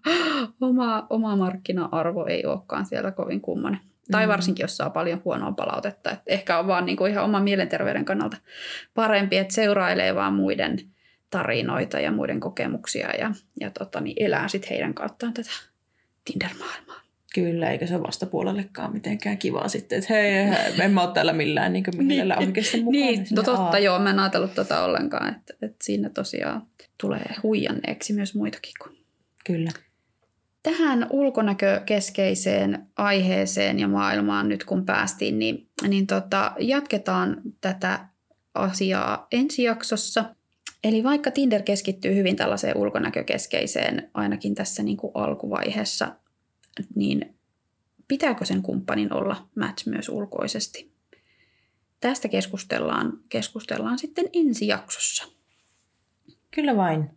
oma, 0.60 1.06
oma 1.10 1.36
markkina-arvo 1.36 2.26
ei 2.26 2.46
olekaan 2.46 2.86
siellä 2.86 3.10
kovin 3.10 3.40
kummonen. 3.40 3.80
Tai 4.10 4.26
Mm. 4.26 4.30
varsinkin, 4.30 4.64
jos 4.64 4.76
saa 4.76 4.90
paljon 4.90 5.22
huonoa 5.24 5.52
palautetta. 5.52 6.10
Et 6.10 6.18
ehkä 6.26 6.58
on 6.58 6.66
vaan 6.66 6.86
niinku 6.86 7.06
ihan 7.06 7.24
oman 7.24 7.42
mielenterveyden 7.42 8.04
kannalta 8.04 8.36
parempi, 8.94 9.36
että 9.36 9.54
seurailee 9.54 10.14
vaan 10.14 10.34
muiden 10.34 10.78
tarinoita 11.30 12.00
ja 12.00 12.12
muiden 12.12 12.40
kokemuksia 12.40 13.10
ja, 13.18 13.30
ja 13.60 13.70
tota, 13.70 14.00
niin 14.00 14.16
elää 14.24 14.48
sitten 14.48 14.70
heidän 14.70 14.94
kauttaan 14.94 15.34
tätä 15.34 15.50
Tinder-maailmaa. 16.24 17.00
Kyllä, 17.34 17.70
eikä 17.70 17.86
se 17.86 18.02
vastapuolellekaan 18.02 18.92
mitenkään 18.92 19.38
kivaa 19.38 19.68
sitten, 19.68 19.98
että 19.98 20.14
hei, 20.14 20.32
hei 20.32 20.56
en 20.82 20.90
mä 20.90 21.02
ole 21.02 21.12
täällä 21.14 21.32
millään 21.32 21.72
niin 21.72 21.84
kuin, 21.84 22.08
Niin. 22.08 22.28
niin. 22.28 22.38
oikeasti 22.38 22.82
mukana. 22.82 23.04
Niin, 23.04 23.26
no 23.30 23.42
totta 23.42 23.78
joo, 23.78 23.98
mä 23.98 24.10
en 24.10 24.18
ajatellut 24.18 24.54
tota 24.54 24.84
ollenkaan, 24.84 25.34
että, 25.36 25.54
että 25.62 25.84
siinä 25.84 26.10
tosiaan 26.10 26.62
tulee 27.00 27.34
huijanneeksi 27.42 28.12
myös 28.12 28.34
muitakin 28.34 28.72
kuin 28.82 28.96
Kyllä. 29.46 29.70
Tähän 30.64 31.06
ulkonäkökeskeiseen 31.10 32.86
aiheeseen 32.96 33.78
ja 33.78 33.88
maailmaan 33.88 34.48
nyt 34.48 34.64
kun 34.64 34.84
päästiin, 34.86 35.38
niin, 35.38 35.68
niin 35.88 36.06
tota, 36.06 36.52
jatketaan 36.58 37.42
tätä 37.60 38.08
asiaa 38.54 39.26
ensi 39.32 39.62
jaksossa. 39.62 40.24
Eli 40.84 41.04
vaikka 41.04 41.30
Tinder 41.30 41.62
keskittyy 41.62 42.14
hyvin 42.14 42.36
tällaiseen 42.36 42.76
ulkonäkökeskeiseen, 42.76 44.10
ainakin 44.14 44.54
tässä 44.54 44.82
niin 44.82 44.96
kuin 44.96 45.10
alkuvaiheessa, 45.14 46.16
niin 46.94 47.34
pitääkö 48.08 48.44
sen 48.44 48.62
kumppanin 48.62 49.12
olla 49.12 49.48
match 49.54 49.86
myös 49.86 50.08
ulkoisesti. 50.08 50.92
Tästä 52.00 52.28
keskustellaan, 52.28 53.12
keskustellaan 53.28 53.98
sitten 53.98 54.28
ensi 54.32 54.66
jaksossa. 54.66 55.24
Kyllä 56.50 56.76
vain. 56.76 57.10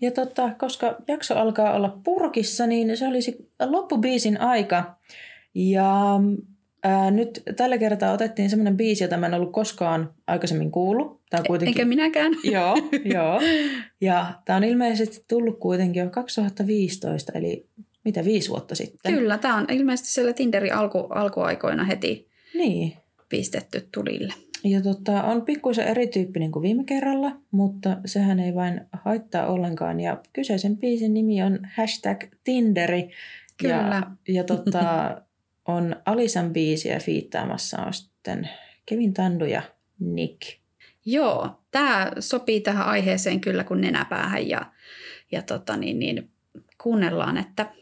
Ja 0.00 0.10
tota, 0.10 0.50
koska 0.58 0.96
jakso 1.08 1.34
alkaa 1.34 1.74
olla 1.74 1.98
purkissa, 2.04 2.66
niin 2.66 2.96
se 2.96 3.06
olisi 3.06 3.50
loppubiisin 3.66 4.40
aika. 4.40 4.98
Ja 5.54 6.20
ää, 6.84 7.10
nyt 7.10 7.42
tällä 7.56 7.78
kertaa 7.78 8.12
otettiin 8.12 8.50
semmoinen 8.50 8.76
biisi, 8.76 9.04
jota 9.04 9.16
mä 9.16 9.26
en 9.26 9.34
ollut 9.34 9.52
koskaan 9.52 10.14
aikaisemmin 10.26 10.70
kuullut. 10.70 11.20
Tää 11.30 11.40
on 11.40 11.46
kuitenkin... 11.46 11.80
Eikä 11.80 11.88
minäkään. 11.88 12.32
Joo, 12.52 12.76
joo. 13.04 13.40
Ja 14.00 14.34
tämä 14.44 14.56
on 14.56 14.64
ilmeisesti 14.64 15.24
tullut 15.28 15.58
kuitenkin 15.58 16.02
jo 16.02 16.10
2015, 16.10 17.32
eli 17.34 17.66
mitä, 18.04 18.24
viisi 18.24 18.48
vuotta 18.48 18.74
sitten? 18.74 19.14
Kyllä, 19.14 19.38
tämä 19.38 19.56
on 19.56 19.66
ilmeisesti 19.72 20.10
siellä 20.10 20.32
Tinderin 20.32 20.74
alku, 20.74 20.98
alkuaikoina 20.98 21.84
heti 21.84 22.28
niin. 22.54 22.96
pistetty 23.28 23.88
tulille. 23.94 24.34
Ja 24.64 24.82
tota, 24.82 25.22
on 25.22 25.42
pikkuisen 25.42 25.88
erityyppinen 25.88 26.52
kuin 26.52 26.62
viime 26.62 26.84
kerralla, 26.84 27.36
mutta 27.50 27.96
sehän 28.04 28.40
ei 28.40 28.54
vain 28.54 28.80
haittaa 28.92 29.46
ollenkaan. 29.46 30.00
Ja 30.00 30.22
kyseisen 30.32 30.76
biisin 30.76 31.14
nimi 31.14 31.42
on 31.42 31.58
hashtag 31.76 32.24
Tinderi. 32.44 33.10
Kyllä. 33.56 33.74
Ja, 33.74 34.34
ja 34.34 34.44
tota, 34.44 35.20
on 35.68 35.96
Alisan 36.06 36.52
biisiä 36.52 36.98
fiittaamassa 36.98 37.82
on 37.82 37.92
sitten 37.92 38.48
Kevin 38.86 39.14
Tandu 39.14 39.44
ja 39.44 39.62
Nick. 40.00 40.42
Joo, 41.04 41.60
tämä 41.70 42.12
sopii 42.18 42.60
tähän 42.60 42.86
aiheeseen 42.86 43.40
kyllä 43.40 43.64
kuin 43.64 43.80
nenäpäähän 43.80 44.48
ja, 44.48 44.72
ja 45.32 45.42
tota 45.42 45.76
niin, 45.76 45.98
niin, 45.98 46.30
kuunnellaan, 46.82 47.36
että 47.36 47.72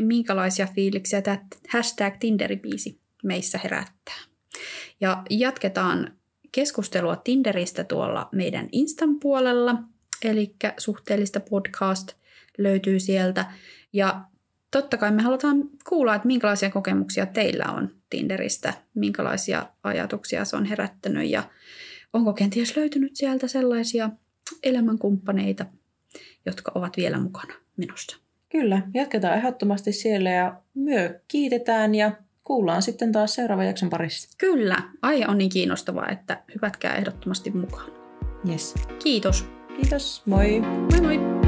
minkälaisia 0.00 0.68
fiiliksiä 0.74 1.22
tämä 1.22 1.38
hashtag 1.68 2.14
Tinderi-biisi 2.14 2.98
meissä 3.24 3.60
herättää. 3.64 4.31
Ja 5.02 5.22
jatketaan 5.30 6.12
keskustelua 6.52 7.16
Tinderistä 7.16 7.84
tuolla 7.84 8.28
meidän 8.32 8.68
Instan 8.72 9.20
puolella, 9.20 9.82
eli 10.24 10.54
suhteellista 10.78 11.40
podcast 11.40 12.12
löytyy 12.58 13.00
sieltä. 13.00 13.52
Ja 13.92 14.24
totta 14.70 14.96
kai 14.96 15.10
me 15.10 15.22
halutaan 15.22 15.56
kuulla, 15.88 16.14
että 16.14 16.26
minkälaisia 16.26 16.70
kokemuksia 16.70 17.26
teillä 17.26 17.64
on 17.64 17.90
Tinderistä, 18.10 18.74
minkälaisia 18.94 19.66
ajatuksia 19.82 20.44
se 20.44 20.56
on 20.56 20.64
herättänyt 20.64 21.30
ja 21.30 21.42
onko 22.12 22.32
kenties 22.32 22.76
löytynyt 22.76 23.16
sieltä 23.16 23.48
sellaisia 23.48 24.10
elämänkumppaneita, 24.62 25.66
jotka 26.46 26.72
ovat 26.74 26.96
vielä 26.96 27.18
mukana 27.18 27.54
minusta. 27.76 28.16
Kyllä, 28.48 28.82
jatketaan 28.94 29.38
ehdottomasti 29.38 29.92
siellä 29.92 30.30
ja 30.30 30.60
myö 30.74 31.20
kiitetään 31.28 31.94
ja 31.94 32.12
kuullaan 32.44 32.82
sitten 32.82 33.12
taas 33.12 33.34
seuraavan 33.34 33.66
jakson 33.66 33.90
parissa. 33.90 34.28
Kyllä, 34.38 34.76
aihe 35.02 35.26
on 35.28 35.38
niin 35.38 35.50
kiinnostava, 35.50 36.06
että 36.08 36.42
hypätkää 36.54 36.96
ehdottomasti 36.96 37.50
mukaan. 37.50 37.90
Yes. 38.48 38.74
Kiitos. 39.02 39.48
Kiitos, 39.76 40.22
moi. 40.26 40.60
Moi 40.60 41.00
moi. 41.00 41.41